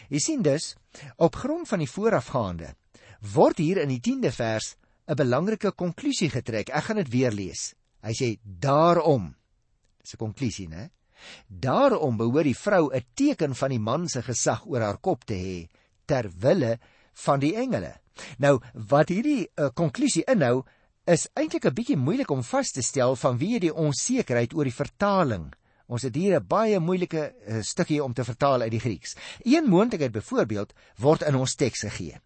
Jy 0.09 0.19
sien 0.19 0.41
dus, 0.41 0.75
op 1.17 1.35
grond 1.35 1.67
van 1.67 1.79
die 1.79 1.89
voorafgaande 1.89 2.75
word 3.33 3.57
hier 3.61 3.81
in 3.81 3.89
die 3.89 4.01
10de 4.01 4.31
vers 4.31 4.75
'n 5.07 5.15
belangrike 5.15 5.71
konklusie 5.71 6.29
getrek. 6.29 6.69
Ek 6.69 6.83
gaan 6.83 6.95
dit 6.95 7.09
weer 7.09 7.31
lees. 7.31 7.73
Hy 8.01 8.13
sê 8.13 8.39
daarom. 8.43 9.35
Dis 10.01 10.13
'n 10.13 10.17
konklusie, 10.17 10.67
né? 10.67 10.89
Daarom 11.47 12.17
behoort 12.17 12.43
die 12.43 12.57
vrou 12.57 12.89
'n 12.93 13.05
teken 13.13 13.55
van 13.55 13.69
die 13.69 13.79
man 13.79 14.07
se 14.07 14.21
gesag 14.21 14.65
oor 14.65 14.81
haar 14.81 14.97
kop 14.97 15.25
te 15.25 15.33
hê 15.33 15.69
ter 16.05 16.31
wille 16.39 16.79
van 17.13 17.39
die 17.39 17.55
engele. 17.55 17.99
Nou, 18.37 18.59
wat 18.73 19.09
hierdie 19.09 19.49
uh, 19.55 19.69
konklusie 19.73 20.23
inhou, 20.23 20.63
is 21.11 21.27
eintlik 21.35 21.65
'n 21.67 21.75
bietjie 21.75 21.97
moeilik 21.99 22.29
om 22.31 22.43
vas 22.43 22.71
te 22.71 22.81
stel 22.81 23.17
vanweë 23.19 23.59
die 23.59 23.73
onsekerheid 23.75 24.53
oor 24.55 24.63
die 24.63 24.79
vertaling. 24.83 25.51
Ons 25.87 26.03
het 26.07 26.15
hier 26.15 26.39
'n 26.39 26.47
baie 26.47 26.79
moeilike 26.79 27.23
uh, 27.47 27.61
stukkie 27.61 28.03
om 28.03 28.13
te 28.13 28.23
vertaal 28.23 28.61
uit 28.61 28.71
die 28.71 28.79
Grieks. 28.79 29.15
Een 29.43 29.67
moontlikheid 29.67 30.11
byvoorbeeld 30.11 30.73
word 30.97 31.21
in 31.21 31.35
ons 31.35 31.55
teks 31.55 31.81
gegee. 31.81 32.21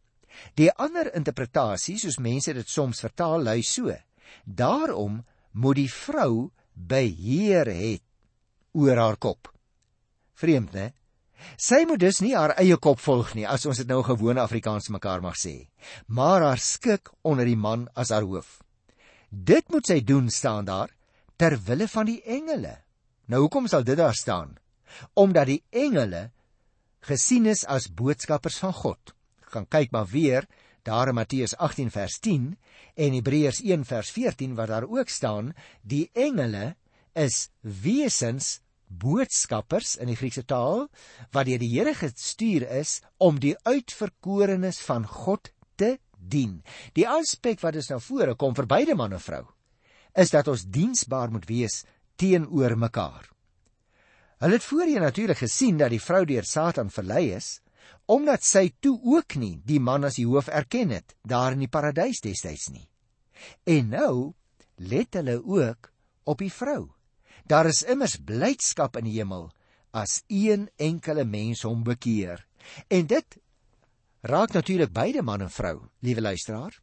Die 0.53 0.71
ander 0.71 1.15
interpretasie, 1.15 1.97
soos 1.97 2.19
mense 2.19 2.53
dit 2.53 2.69
soms 2.69 2.99
vertaal, 2.99 3.41
lui 3.43 3.63
so: 3.63 3.95
Daarom 4.45 5.25
moet 5.51 5.75
die 5.75 5.91
vrou 5.91 6.51
beheer 6.73 7.65
het 7.65 8.03
oor 8.73 8.97
haar 8.97 9.17
kop. 9.17 9.53
Vreemd, 10.33 10.73
né? 10.73 10.93
Sy 11.57 11.85
moet 11.87 11.99
dus 11.99 12.21
nie 12.21 12.35
haar 12.35 12.55
eie 12.59 12.77
kop 12.77 12.99
volg 12.99 13.33
nie, 13.33 13.47
as 13.47 13.65
ons 13.65 13.77
dit 13.77 13.87
nou 13.87 14.03
gewone 14.03 14.41
Afrikaans 14.41 14.89
mekaar 14.89 15.21
mag 15.21 15.35
sê, 15.35 15.69
maar 16.07 16.41
haar 16.41 16.59
skik 16.59 17.09
onder 17.23 17.45
die 17.45 17.57
man 17.57 17.89
as 17.95 18.09
haar 18.09 18.23
hoof. 18.23 18.64
Dit 19.29 19.69
moet 19.73 19.87
sy 19.87 19.99
doen 20.03 20.29
staan 20.29 20.65
daar 20.65 20.91
ter 21.35 21.57
wille 21.67 21.87
van 21.87 22.05
die 22.05 22.21
engele. 22.23 22.77
Nou 23.25 23.45
hoekom 23.45 23.67
sal 23.67 23.83
dit 23.83 23.97
daar 23.97 24.15
staan? 24.15 24.55
Omdat 25.13 25.49
die 25.49 25.63
engele 25.69 26.29
gesien 27.05 27.45
is 27.45 27.65
as 27.65 27.89
boodskappers 27.91 28.57
van 28.61 28.73
God. 28.73 29.13
Gaan 29.51 29.67
kyk 29.67 29.91
maar 29.91 30.07
weer 30.09 30.47
daar 30.85 31.09
in 31.09 31.17
Matteus 31.17 31.55
18 31.57 31.91
vers 31.91 32.19
10 32.19 32.53
en 32.95 33.13
Hebreërs 33.17 33.61
1 33.61 33.85
vers 33.85 34.11
14 34.11 34.55
waar 34.55 34.67
daar 34.67 34.87
ook 34.89 35.09
staan 35.09 35.53
die 35.81 36.09
engele 36.13 36.75
is 37.13 37.49
wesens 37.61 38.59
boodskappers 38.87 39.95
in 39.97 40.11
die 40.11 40.17
Griekse 40.19 40.45
taal 40.45 40.85
wat 41.33 41.49
deur 41.49 41.61
die 41.61 41.71
Here 41.73 41.95
gestuur 41.97 42.67
is 42.77 42.99
om 43.17 43.39
die 43.41 43.55
uitverkorenes 43.65 44.81
van 44.85 45.07
God 45.09 45.49
te 45.75 45.97
dien. 46.29 46.61
Die 46.93 47.07
aspek 47.07 47.61
wat 47.63 47.75
ons 47.75 47.91
nou 47.93 47.99
vore 48.01 48.35
kom 48.35 48.55
vir 48.55 48.67
beide 48.69 48.95
man 48.95 49.13
en 49.13 49.23
vrou 49.23 49.45
is 50.15 50.31
dat 50.31 50.47
ons 50.47 50.63
diensbaar 50.71 51.27
moet 51.31 51.43
wees 51.49 51.81
teenoor 52.15 52.77
mekaar. 52.79 53.25
Hulle 54.39 54.55
het 54.55 54.63
voorheen 54.63 55.03
natuurlik 55.03 55.41
gesien 55.41 55.77
dat 55.77 55.91
die 55.91 55.99
vrou 55.99 56.23
deur 56.27 56.47
Satan 56.47 56.91
verlei 56.91 57.33
is 57.35 57.59
omdat 58.05 58.45
sy 58.45 58.69
toe 58.79 58.95
ook 59.01 59.35
nie 59.41 59.55
die 59.65 59.79
man 59.81 60.05
as 60.05 60.19
die 60.19 60.27
hoof 60.29 60.47
erken 60.47 60.93
het 60.93 61.15
daar 61.25 61.55
in 61.55 61.65
die 61.65 61.71
paradys 61.71 62.21
destyds 62.23 62.69
nie. 62.71 62.85
En 63.65 63.89
nou 63.91 64.33
let 64.77 65.17
hulle 65.17 65.39
ook 65.41 65.89
op 66.25 66.41
die 66.41 66.51
vrou. 66.53 66.91
Daar 67.45 67.69
is 67.69 67.83
immers 67.83 68.17
blydskap 68.17 68.97
in 69.01 69.09
die 69.09 69.17
hemel 69.17 69.49
as 69.95 70.21
een 70.27 70.67
enkele 70.77 71.25
mens 71.25 71.63
hom 71.65 71.83
bekeer. 71.85 72.43
En 72.89 73.07
dit 73.07 73.37
raak 74.25 74.55
natuurlik 74.55 74.93
beide 74.93 75.21
man 75.21 75.43
en 75.45 75.51
vrou, 75.53 75.75
liewe 76.01 76.21
luisteraar. 76.21 76.73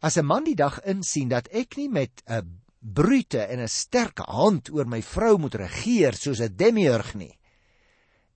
As 0.00 0.16
'n 0.16 0.26
man 0.26 0.44
die 0.44 0.54
dag 0.54 0.80
insien 0.84 1.28
dat 1.28 1.48
ek 1.48 1.76
nie 1.76 1.88
met 1.88 2.22
'n 2.26 2.60
brute 2.78 3.40
en 3.40 3.60
'n 3.60 3.68
sterk 3.68 4.18
hand 4.18 4.70
oor 4.70 4.86
my 4.86 5.02
vrou 5.02 5.38
moet 5.38 5.54
regeer 5.54 6.14
soos 6.14 6.40
'n 6.40 6.56
demiurg 6.56 7.14
nie, 7.14 7.38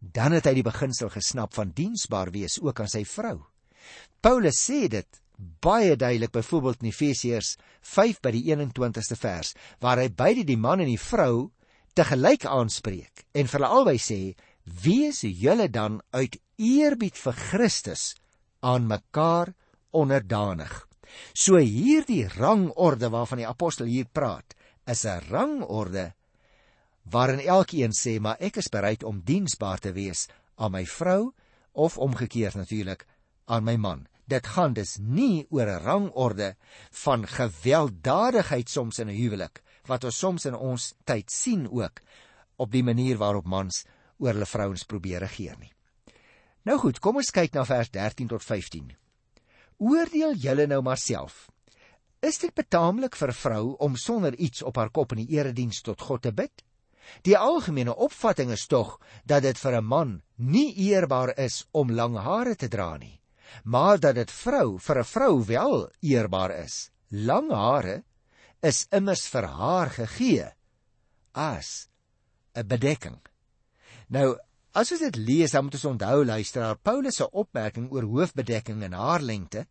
dan 0.00 0.32
het 0.32 0.44
hy 0.44 0.54
die 0.54 0.62
beginsel 0.62 1.08
gesnap 1.08 1.54
van 1.54 1.70
diensbaar 1.70 2.30
wees 2.30 2.60
ook 2.60 2.80
aan 2.80 2.88
sy 2.88 3.04
vrou. 3.04 3.46
Paulus 4.20 4.70
sê 4.70 4.88
dit 4.88 5.20
baie 5.60 5.96
duidelik 5.96 6.32
byvoorbeeld 6.32 6.82
in 6.82 6.88
Efesiërs 6.88 7.56
5 7.82 8.20
by 8.20 8.30
die 8.30 8.44
21ste 8.54 9.16
vers 9.16 9.54
waar 9.80 9.98
hy 9.98 10.08
beide 10.08 10.44
die 10.44 10.56
man 10.56 10.80
en 10.80 10.86
die 10.86 11.00
vrou 11.00 11.50
te 11.94 12.04
gelyk 12.04 12.44
aanspreek 12.44 13.26
en 13.32 13.46
vir 13.46 13.60
hulle 13.60 13.74
albei 13.78 13.98
sê 13.98 14.34
wees 14.64 15.20
julle 15.20 15.68
dan 15.68 16.00
uit 16.10 16.38
eerbied 16.56 17.16
vir 17.16 17.32
Christus 17.32 18.14
aan 18.60 18.86
mekaar 18.86 19.54
onderdanig. 19.90 20.86
So 21.32 21.56
hierdie 21.56 22.28
rangorde 22.28 23.10
waarvan 23.10 23.38
die 23.38 23.48
apostel 23.48 23.86
hier 23.86 24.08
praat, 24.12 24.54
is 24.86 25.04
'n 25.04 25.20
rangorde 25.30 26.14
waarin 27.10 27.40
elkeen 27.40 27.92
sê 27.92 28.18
maar 28.20 28.36
ek 28.40 28.56
is 28.56 28.68
bereid 28.68 29.02
om 29.02 29.22
diensbaar 29.24 29.78
te 29.78 29.92
wees 29.92 30.28
aan 30.56 30.72
my 30.72 30.84
vrou 30.86 31.32
of 31.72 31.98
omgekeerd 31.98 32.54
natuurlik 32.54 33.06
aan 33.44 33.64
my 33.64 33.76
man. 33.76 34.06
Dit 34.26 34.46
gaan 34.46 34.72
dus 34.72 34.96
nie 34.98 35.46
oor 35.50 35.66
'n 35.66 35.82
rangorde 35.82 36.56
van 36.90 37.26
gewelddadigheid 37.26 38.68
soms 38.68 38.98
in 38.98 39.08
'n 39.08 39.16
huwelik 39.16 39.62
wat 39.86 40.04
ons 40.04 40.18
soms 40.18 40.44
in 40.44 40.54
ons 40.54 40.94
tyd 41.04 41.30
sien 41.30 41.70
ook 41.70 42.00
op 42.56 42.72
die 42.72 42.82
manier 42.82 43.16
waarop 43.16 43.46
mans 43.46 43.84
oor 44.18 44.32
hulle 44.32 44.46
vrouens 44.46 44.84
probeer 44.84 45.20
regeer 45.20 45.56
nie. 45.58 45.75
Nou 46.66 46.78
goed, 46.82 46.98
kom 46.98 47.20
ons 47.20 47.30
kyk 47.30 47.54
na 47.54 47.62
vers 47.62 47.90
13 47.94 48.26
tot 48.32 48.42
15. 48.42 48.88
Oordeel 49.86 50.34
julle 50.42 50.66
nou 50.66 50.80
maar 50.82 50.98
self. 50.98 51.46
Is 52.26 52.40
dit 52.42 52.54
betaamlik 52.54 53.14
vir 53.14 53.30
'n 53.30 53.40
vrou 53.40 53.76
om 53.78 53.96
sonder 53.96 54.34
iets 54.34 54.62
op 54.62 54.76
haar 54.76 54.90
kop 54.90 55.12
in 55.12 55.26
die 55.26 55.36
erediens 55.38 55.80
tot 55.82 56.00
God 56.00 56.22
te 56.22 56.32
bid? 56.32 56.64
Die 57.22 57.38
algemene 57.38 57.94
opvatting 57.94 58.50
is 58.50 58.66
tog 58.66 58.98
dat 59.24 59.42
dit 59.42 59.58
vir 59.58 59.76
'n 59.76 59.84
man 59.84 60.22
nie 60.36 60.74
eerbaar 60.74 61.38
is 61.38 61.66
om 61.70 61.90
lang 61.90 62.16
hare 62.16 62.56
te 62.56 62.68
dra 62.68 62.96
nie, 62.96 63.20
maar 63.64 63.98
dat 63.98 64.14
dit 64.14 64.30
vrou 64.30 64.78
vir 64.78 64.98
'n 64.98 65.04
vrou 65.04 65.44
wel 65.44 65.90
eerbaar 66.00 66.50
is. 66.64 66.90
Lang 67.10 67.50
hare 67.50 68.02
is 68.62 68.86
immers 68.90 69.28
vir 69.28 69.46
haar 69.46 69.90
gegee 69.90 70.50
as 71.32 71.88
'n 72.56 72.66
bedekking. 72.66 73.20
Nou 74.08 74.36
As 74.76 74.90
ons 74.92 75.00
dit 75.00 75.16
lees, 75.16 75.52
dan 75.54 75.64
moet 75.64 75.74
ons 75.78 75.86
onthou 75.88 76.24
luisteraar 76.28 76.76
Paulus 76.84 77.16
se 77.16 77.26
opmerking 77.32 77.86
oor 77.94 78.04
hoofbedekking 78.10 78.82
en 78.84 78.92
haarlengte 78.92 79.62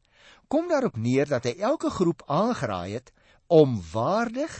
kom 0.50 0.66
daarop 0.72 0.96
neer 0.98 1.30
dat 1.30 1.46
hy 1.46 1.52
elke 1.68 1.92
groep 1.94 2.24
aangeraai 2.26 2.96
het 2.96 3.12
om 3.54 3.76
waardig 3.92 4.56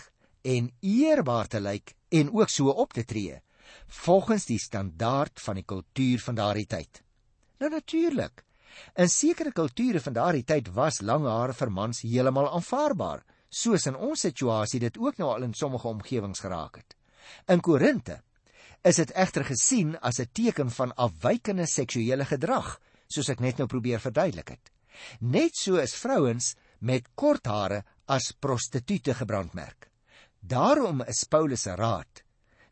en 0.46 0.68
eerbaar 0.86 1.50
te 1.50 1.62
lyk 1.66 1.96
en 2.14 2.30
ook 2.30 2.54
so 2.54 2.70
op 2.70 2.94
te 2.94 3.02
tree 3.10 3.40
volgens 4.04 4.46
die 4.46 4.60
standaard 4.62 5.42
van 5.42 5.58
die 5.58 5.66
kultuur 5.66 6.22
van 6.28 6.38
daardie 6.38 6.68
tyd. 6.70 7.02
Nou 7.58 7.72
natuurlik. 7.74 8.46
In 9.02 9.10
sekere 9.10 9.50
kulture 9.50 10.04
van 10.04 10.14
daardie 10.14 10.46
tyd 10.46 10.70
was 10.78 11.02
lang 11.02 11.26
hare 11.26 11.58
vir 11.58 11.74
mans 11.74 12.04
heeltemal 12.06 12.52
aanvaarbaar, 12.54 13.26
soos 13.50 13.90
in 13.90 13.98
ons 13.98 14.28
situasie 14.30 14.84
dit 14.86 15.02
ook 15.02 15.18
nou 15.18 15.34
al 15.34 15.50
in 15.50 15.58
sommige 15.58 15.90
omgewings 15.90 16.46
geraak 16.46 16.84
het. 16.84 16.98
In 17.50 17.66
Korinte 17.66 18.22
is 18.86 19.00
dit 19.02 19.12
egter 19.18 19.46
gesien 19.46 19.96
as 19.98 20.20
'n 20.20 20.30
teken 20.32 20.70
van 20.72 20.94
afwykende 20.96 21.66
seksuele 21.66 22.26
gedrag, 22.26 22.80
soos 23.08 23.30
ek 23.30 23.40
net 23.40 23.58
nou 23.58 23.68
probeer 23.68 24.00
verduidelik 24.00 24.50
het. 24.50 24.72
Net 25.20 25.56
so 25.56 25.76
is 25.76 25.96
vrouens 25.96 26.56
met 26.80 27.08
kort 27.16 27.46
hare 27.46 27.84
as 28.08 28.32
prostituie 28.40 29.14
gebrandmerk. 29.14 29.90
Daarom 30.40 31.02
is 31.02 31.26
Paulus 31.30 31.62
se 31.62 31.76
raad 31.76 32.24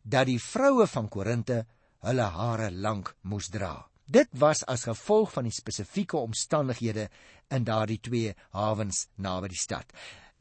dat 0.03 0.25
die 0.25 0.39
vroue 0.39 0.87
van 0.87 1.09
Korinte 1.09 1.65
hulle 2.03 2.27
hare 2.35 2.71
lank 2.71 3.15
moes 3.21 3.49
dra. 3.49 3.87
Dit 4.05 4.27
was 4.31 4.65
as 4.67 4.83
gevolg 4.83 5.31
van 5.31 5.43
die 5.43 5.55
spesifieke 5.55 6.17
omstandighede 6.17 7.09
in 7.49 7.63
daardie 7.63 7.99
twee 7.99 8.35
hawens 8.51 9.07
naby 9.15 9.47
die 9.47 9.61
stad. 9.61 9.85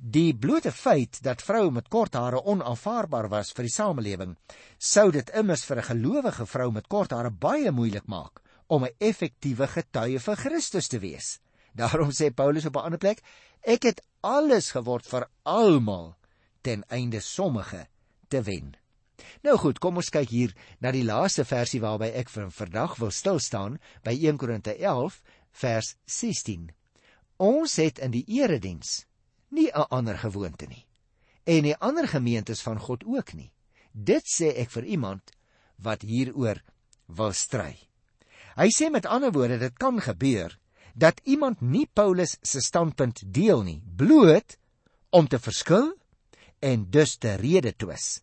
Die 0.03 0.35
blote 0.35 0.73
feit 0.75 1.21
dat 1.23 1.45
vroue 1.47 1.71
met 1.71 1.87
kort 1.87 2.17
hare 2.19 2.41
onaanvaarbaar 2.51 3.29
was 3.31 3.53
vir 3.55 3.69
die 3.69 3.71
samelewing, 3.71 4.33
sou 4.75 5.13
dit 5.15 5.29
immers 5.39 5.63
vir 5.63 5.79
'n 5.79 5.89
gelowige 5.89 6.47
vrou 6.47 6.73
met 6.73 6.89
kort 6.89 7.13
hare 7.15 7.31
baie 7.31 7.71
moeilik 7.71 8.09
maak 8.11 8.43
om 8.67 8.85
'n 8.85 8.97
effektiewe 8.99 9.69
getuie 9.69 10.19
vir 10.19 10.37
Christus 10.37 10.89
te 10.89 10.99
wees. 10.99 11.39
Daarom 11.81 12.11
sê 12.11 12.35
Paulus 12.35 12.67
op 12.67 12.77
'n 12.77 12.85
ander 12.85 12.99
plek: 12.99 13.23
Ek 13.63 13.83
het 13.83 14.03
alles 14.21 14.73
geword 14.73 15.07
vir 15.07 15.29
almal 15.45 16.17
ten 16.63 16.83
einde 16.91 17.21
sommige 17.21 17.87
te 18.29 18.43
wen. 18.43 18.75
Nou 19.43 19.57
goed, 19.57 19.79
kom 19.79 19.97
ons 19.97 20.11
kyk 20.11 20.29
hier 20.29 20.55
na 20.81 20.91
die 20.91 21.05
laaste 21.05 21.45
versie 21.45 21.81
waarby 21.81 22.11
ek 22.11 22.29
vir 22.29 22.51
vandag 22.51 22.97
wil 22.97 23.11
stil 23.11 23.39
staan 23.39 23.79
by 24.03 24.11
1 24.11 24.37
Korinte 24.37 24.75
11 24.75 25.23
vers 25.53 25.95
16. 26.07 26.71
Ons 27.37 27.77
het 27.77 27.99
in 27.99 28.11
die 28.11 28.25
erediens 28.27 29.07
nie 29.53 29.71
'n 29.71 29.89
ander 29.89 30.19
gewoonte 30.19 30.67
nie. 30.67 30.87
En 31.45 31.63
die 31.63 31.77
ander 31.77 32.09
gemeentes 32.09 32.63
van 32.63 32.79
God 32.79 33.05
ook 33.05 33.33
nie. 33.33 33.53
Dit 33.93 34.25
sê 34.25 34.57
ek 34.57 34.71
vir 34.71 34.85
iemand 34.85 35.33
wat 35.77 36.03
hieroor 36.03 36.63
wil 37.07 37.33
stry. 37.33 37.79
Hy 38.57 38.69
sê 38.69 38.91
met 38.91 39.07
ander 39.07 39.33
woorde 39.33 39.59
dit 39.59 39.79
kan 39.79 40.01
gebeur 40.01 40.59
dat 40.95 41.21
iemand 41.25 41.61
nie 41.61 41.89
Paulus 41.93 42.37
se 42.43 42.61
standpunt 42.61 43.23
deel 43.27 43.63
nie, 43.63 43.83
bloot 43.97 44.57
om 45.11 45.29
te 45.29 45.39
verskil 45.39 45.93
en 46.59 46.91
dus 46.91 47.17
te 47.17 47.35
rede 47.35 47.77
twis. 47.77 48.23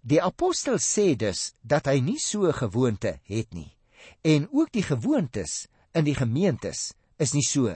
Die 0.00 0.22
apostel 0.22 0.78
sê 0.78 1.16
dus 1.16 1.52
dat 1.60 1.86
hy 1.86 2.00
nie 2.00 2.18
so 2.18 2.46
'n 2.46 2.52
gewoonte 2.52 3.20
het 3.22 3.52
nie 3.54 3.78
en 4.22 4.48
ook 4.52 4.72
die 4.72 4.82
gewoontes 4.82 5.66
in 5.92 6.04
die 6.04 6.14
gemeentes 6.14 6.92
is 7.16 7.34
nie 7.34 7.44
so 7.46 7.72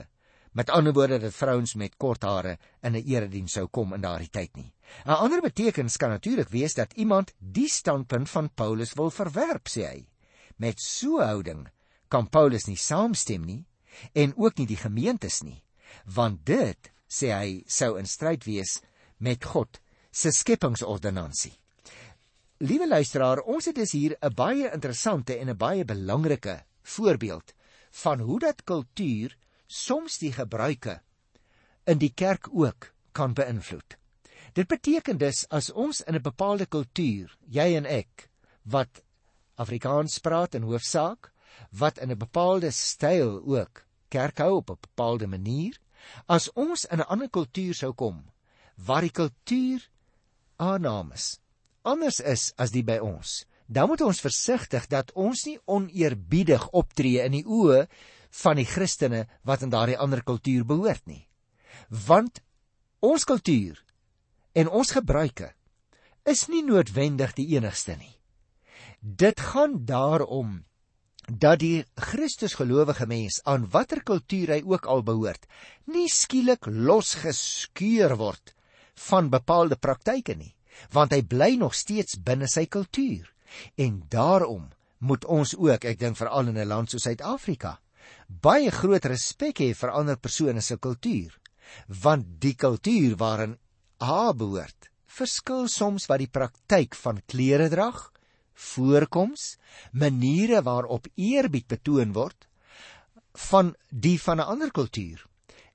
Met 0.53 0.69
ander 0.69 0.93
woorde 0.93 1.17
dat 1.19 1.33
vrouens 1.33 1.73
met 1.73 1.95
kort 1.97 2.21
hare 2.21 2.57
in 2.81 2.93
'n 2.95 3.05
erediens 3.05 3.51
sou 3.51 3.67
kom 3.67 3.93
in 3.93 4.01
daardie 4.01 4.29
tyd 4.29 4.55
nie. 4.55 4.73
'n 5.05 5.09
Ander 5.09 5.41
betekenis 5.41 5.97
kan 5.97 6.09
natuurlik 6.09 6.49
wees 6.49 6.73
dat 6.73 6.93
iemand 6.93 7.33
die 7.39 7.69
standpunt 7.69 8.29
van 8.29 8.53
Paulus 8.53 8.93
wil 8.93 9.09
verwerp, 9.09 9.67
sê 9.67 9.81
hy. 9.87 10.07
Met 10.57 10.79
so 10.79 11.17
'n 11.17 11.25
houding 11.25 11.69
kan 12.07 12.29
Paulus 12.29 12.65
nie 12.65 12.77
saamstem 12.77 13.45
nie 13.45 13.65
en 14.13 14.33
ook 14.37 14.57
nie 14.57 14.67
die 14.67 14.77
gemeentes 14.77 15.41
nie, 15.41 15.63
want 16.05 16.45
dit, 16.45 16.91
sê 17.07 17.33
hy, 17.33 17.63
sou 17.67 17.97
in 17.97 18.05
stryd 18.05 18.43
wees 18.43 18.81
met 19.17 19.43
God 19.45 19.79
se 20.11 20.31
skepingsordonnansie. 20.31 21.57
Liewe 22.57 22.87
luisteraar, 22.87 23.41
ons 23.41 23.65
het 23.65 23.75
dus 23.75 23.91
hier 23.91 24.15
'n 24.21 24.33
baie 24.33 24.71
interessante 24.71 25.37
en 25.37 25.49
'n 25.49 25.57
baie 25.57 25.85
belangrike 25.85 26.63
voorbeeld 26.83 27.53
van 27.91 28.19
hoe 28.19 28.39
dat 28.39 28.63
kultuur 28.63 29.37
soms 29.67 30.17
die 30.17 30.31
gebruike 30.31 30.99
in 31.85 31.99
die 31.99 32.13
kerk 32.15 32.47
ook 32.51 32.93
kan 33.11 33.33
beïnvloed. 33.33 33.97
Dit 34.53 34.67
beteken 34.67 35.17
dus 35.17 35.45
as 35.49 35.71
ons 35.71 36.01
in 36.01 36.15
'n 36.15 36.21
bepaalde 36.21 36.65
kultuur, 36.65 37.37
jy 37.47 37.75
en 37.75 37.85
ek, 37.85 38.29
wat 38.63 39.03
Afrikaans 39.55 40.19
praat 40.19 40.55
in 40.55 40.63
hoofsaak, 40.63 41.31
wat 41.71 41.97
in 41.97 42.11
'n 42.11 42.17
bepaalde 42.17 42.71
styl 42.71 43.41
ook 43.45 43.85
kerk 44.09 44.37
hou 44.37 44.55
op 44.55 44.69
'n 44.69 44.77
bepaalde 44.81 45.27
manier, 45.27 45.79
as 46.27 46.51
ons 46.53 46.85
in 46.85 46.99
'n 46.99 47.09
ander 47.09 47.29
kultuur 47.29 47.73
sou 47.73 47.93
kom 47.93 48.25
waar 48.75 49.01
die 49.01 49.11
kultuur 49.11 49.89
aannames 50.55 51.39
anders 51.83 52.19
is 52.19 52.51
as 52.57 52.71
die 52.71 52.83
by 52.83 52.97
ons, 53.03 53.43
dan 53.67 53.89
moet 53.91 54.01
ons 54.01 54.21
versigtig 54.23 54.87
dat 54.91 55.11
ons 55.19 55.45
nie 55.47 55.57
oneerbiedig 55.65 56.65
optree 56.71 57.23
in 57.23 57.37
die 57.37 57.45
oë 57.45 57.85
van 58.41 58.57
die 58.57 58.67
Christene 58.67 59.25
wat 59.45 59.61
in 59.61 59.73
daardie 59.73 59.97
ander 59.97 60.23
kultuur 60.25 60.65
behoort 60.65 61.05
nie. 61.05 61.27
Want 61.89 62.41
ons 63.03 63.25
kultuur 63.29 63.77
en 64.57 64.69
ons 64.69 64.93
gebruike 64.95 65.51
is 66.29 66.47
nie 66.47 66.63
noodwendig 66.65 67.33
die 67.37 67.49
enigste 67.55 67.97
nie. 67.99 68.15
Dit 68.99 69.41
gaan 69.51 69.83
daarom 69.85 70.63
dat 71.27 71.59
die 71.59 71.85
Christusgelowige 71.95 73.05
mens 73.07 73.39
aan 73.47 73.67
watter 73.71 74.03
kultuur 74.03 74.51
hy 74.57 74.61
ook 74.67 74.87
al 74.91 75.03
behoort, 75.03 75.45
nie 75.87 76.09
skielik 76.11 76.67
losgeskeur 76.67 78.17
word 78.19 78.55
van 79.09 79.29
bepaalde 79.31 79.75
praktyke 79.79 80.35
nie, 80.35 80.53
want 80.91 81.13
hy 81.15 81.21
bly 81.23 81.53
nog 81.59 81.75
steeds 81.75 82.19
binne 82.19 82.47
sy 82.47 82.65
kultuur. 82.65 83.29
En 83.77 84.01
daarom 84.09 84.69
moet 85.03 85.25
ons 85.25 85.55
ook, 85.55 85.85
ek 85.85 85.99
dink 85.99 86.17
veral 86.17 86.47
in 86.51 86.57
'n 86.57 86.67
land 86.67 86.89
soos 86.89 87.03
Suid-Afrika, 87.03 87.79
baie 88.27 88.71
groot 88.71 89.05
respek 89.05 89.59
hê 89.59 89.73
vir 89.73 89.91
ander 89.91 90.17
persone 90.17 90.61
se 90.61 90.77
kultuur, 90.77 91.31
want 91.87 92.39
die 92.39 92.55
kultuur 92.55 93.15
waarin 93.17 93.57
A 94.03 94.33
behoort, 94.33 94.89
verskil 95.07 95.69
soms 95.69 96.09
wat 96.09 96.19
die 96.19 96.31
praktyk 96.31 96.95
van 96.95 97.21
klere 97.29 97.69
drag, 97.69 98.09
voorkoms, 98.53 99.57
maniere 99.91 100.61
waarop 100.65 101.07
eerbied 101.15 101.67
betoon 101.67 102.13
word 102.13 102.47
van 103.49 103.73
die 103.89 104.19
van 104.21 104.37
'n 104.39 104.49
ander 104.53 104.71
kultuur. 104.71 105.25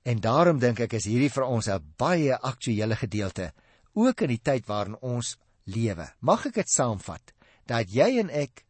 En 0.03 0.19
daarom 0.19 0.59
dink 0.59 0.79
ek 0.79 0.93
is 0.93 1.05
hierdie 1.05 1.31
vir 1.31 1.43
ons 1.43 1.67
'n 1.67 1.93
baie 1.97 2.37
aktuële 2.37 2.95
gedeelte 2.95 3.51
ook 3.93 4.21
in 4.21 4.27
die 4.27 4.41
tyd 4.41 4.65
waarin 4.65 4.95
ons 5.01 5.37
lewe. 5.63 6.07
Mag 6.19 6.45
ek 6.45 6.53
dit 6.53 6.69
saamvat 6.69 7.33
dat 7.65 7.91
jy 7.91 8.19
en 8.19 8.29
ek 8.29 8.65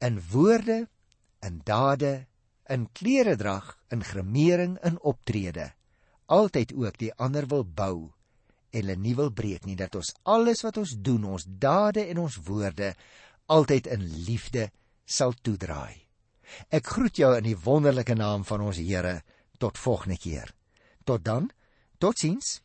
in 0.00 0.20
woorde, 0.32 0.88
in 1.42 1.60
dade, 1.64 2.26
in 2.68 2.88
klere 2.92 3.36
drag, 3.36 3.78
in 3.90 4.04
gremering, 4.04 4.78
in 4.84 5.00
optrede 5.00 5.72
altyd 6.32 6.72
ook 6.72 6.98
die 6.98 7.12
ander 7.20 7.46
wil 7.48 7.64
bou 7.64 7.96
en 8.72 8.80
hulle 8.80 8.96
nie 8.96 9.12
wil 9.18 9.28
breek 9.36 9.66
nie 9.68 9.76
dat 9.76 9.98
ons 9.98 10.14
alles 10.24 10.62
wat 10.64 10.78
ons 10.80 10.94
doen, 11.04 11.26
ons 11.36 11.44
dade 11.44 12.06
en 12.08 12.22
ons 12.22 12.38
woorde 12.46 12.94
altyd 13.52 13.90
in 13.92 14.06
liefde 14.24 14.70
sal 15.04 15.34
toedraai. 15.44 16.00
Ek 16.72 16.88
groet 16.94 17.20
jou 17.20 17.34
in 17.36 17.44
die 17.44 17.58
wonderlike 17.66 18.16
naam 18.16 18.46
van 18.48 18.64
ons 18.64 18.80
Here 18.80 19.20
tot 19.60 19.78
volgende 19.78 20.16
keer. 20.16 20.54
Tot 21.04 21.24
dan. 21.24 21.50
Totsiens. 22.00 22.62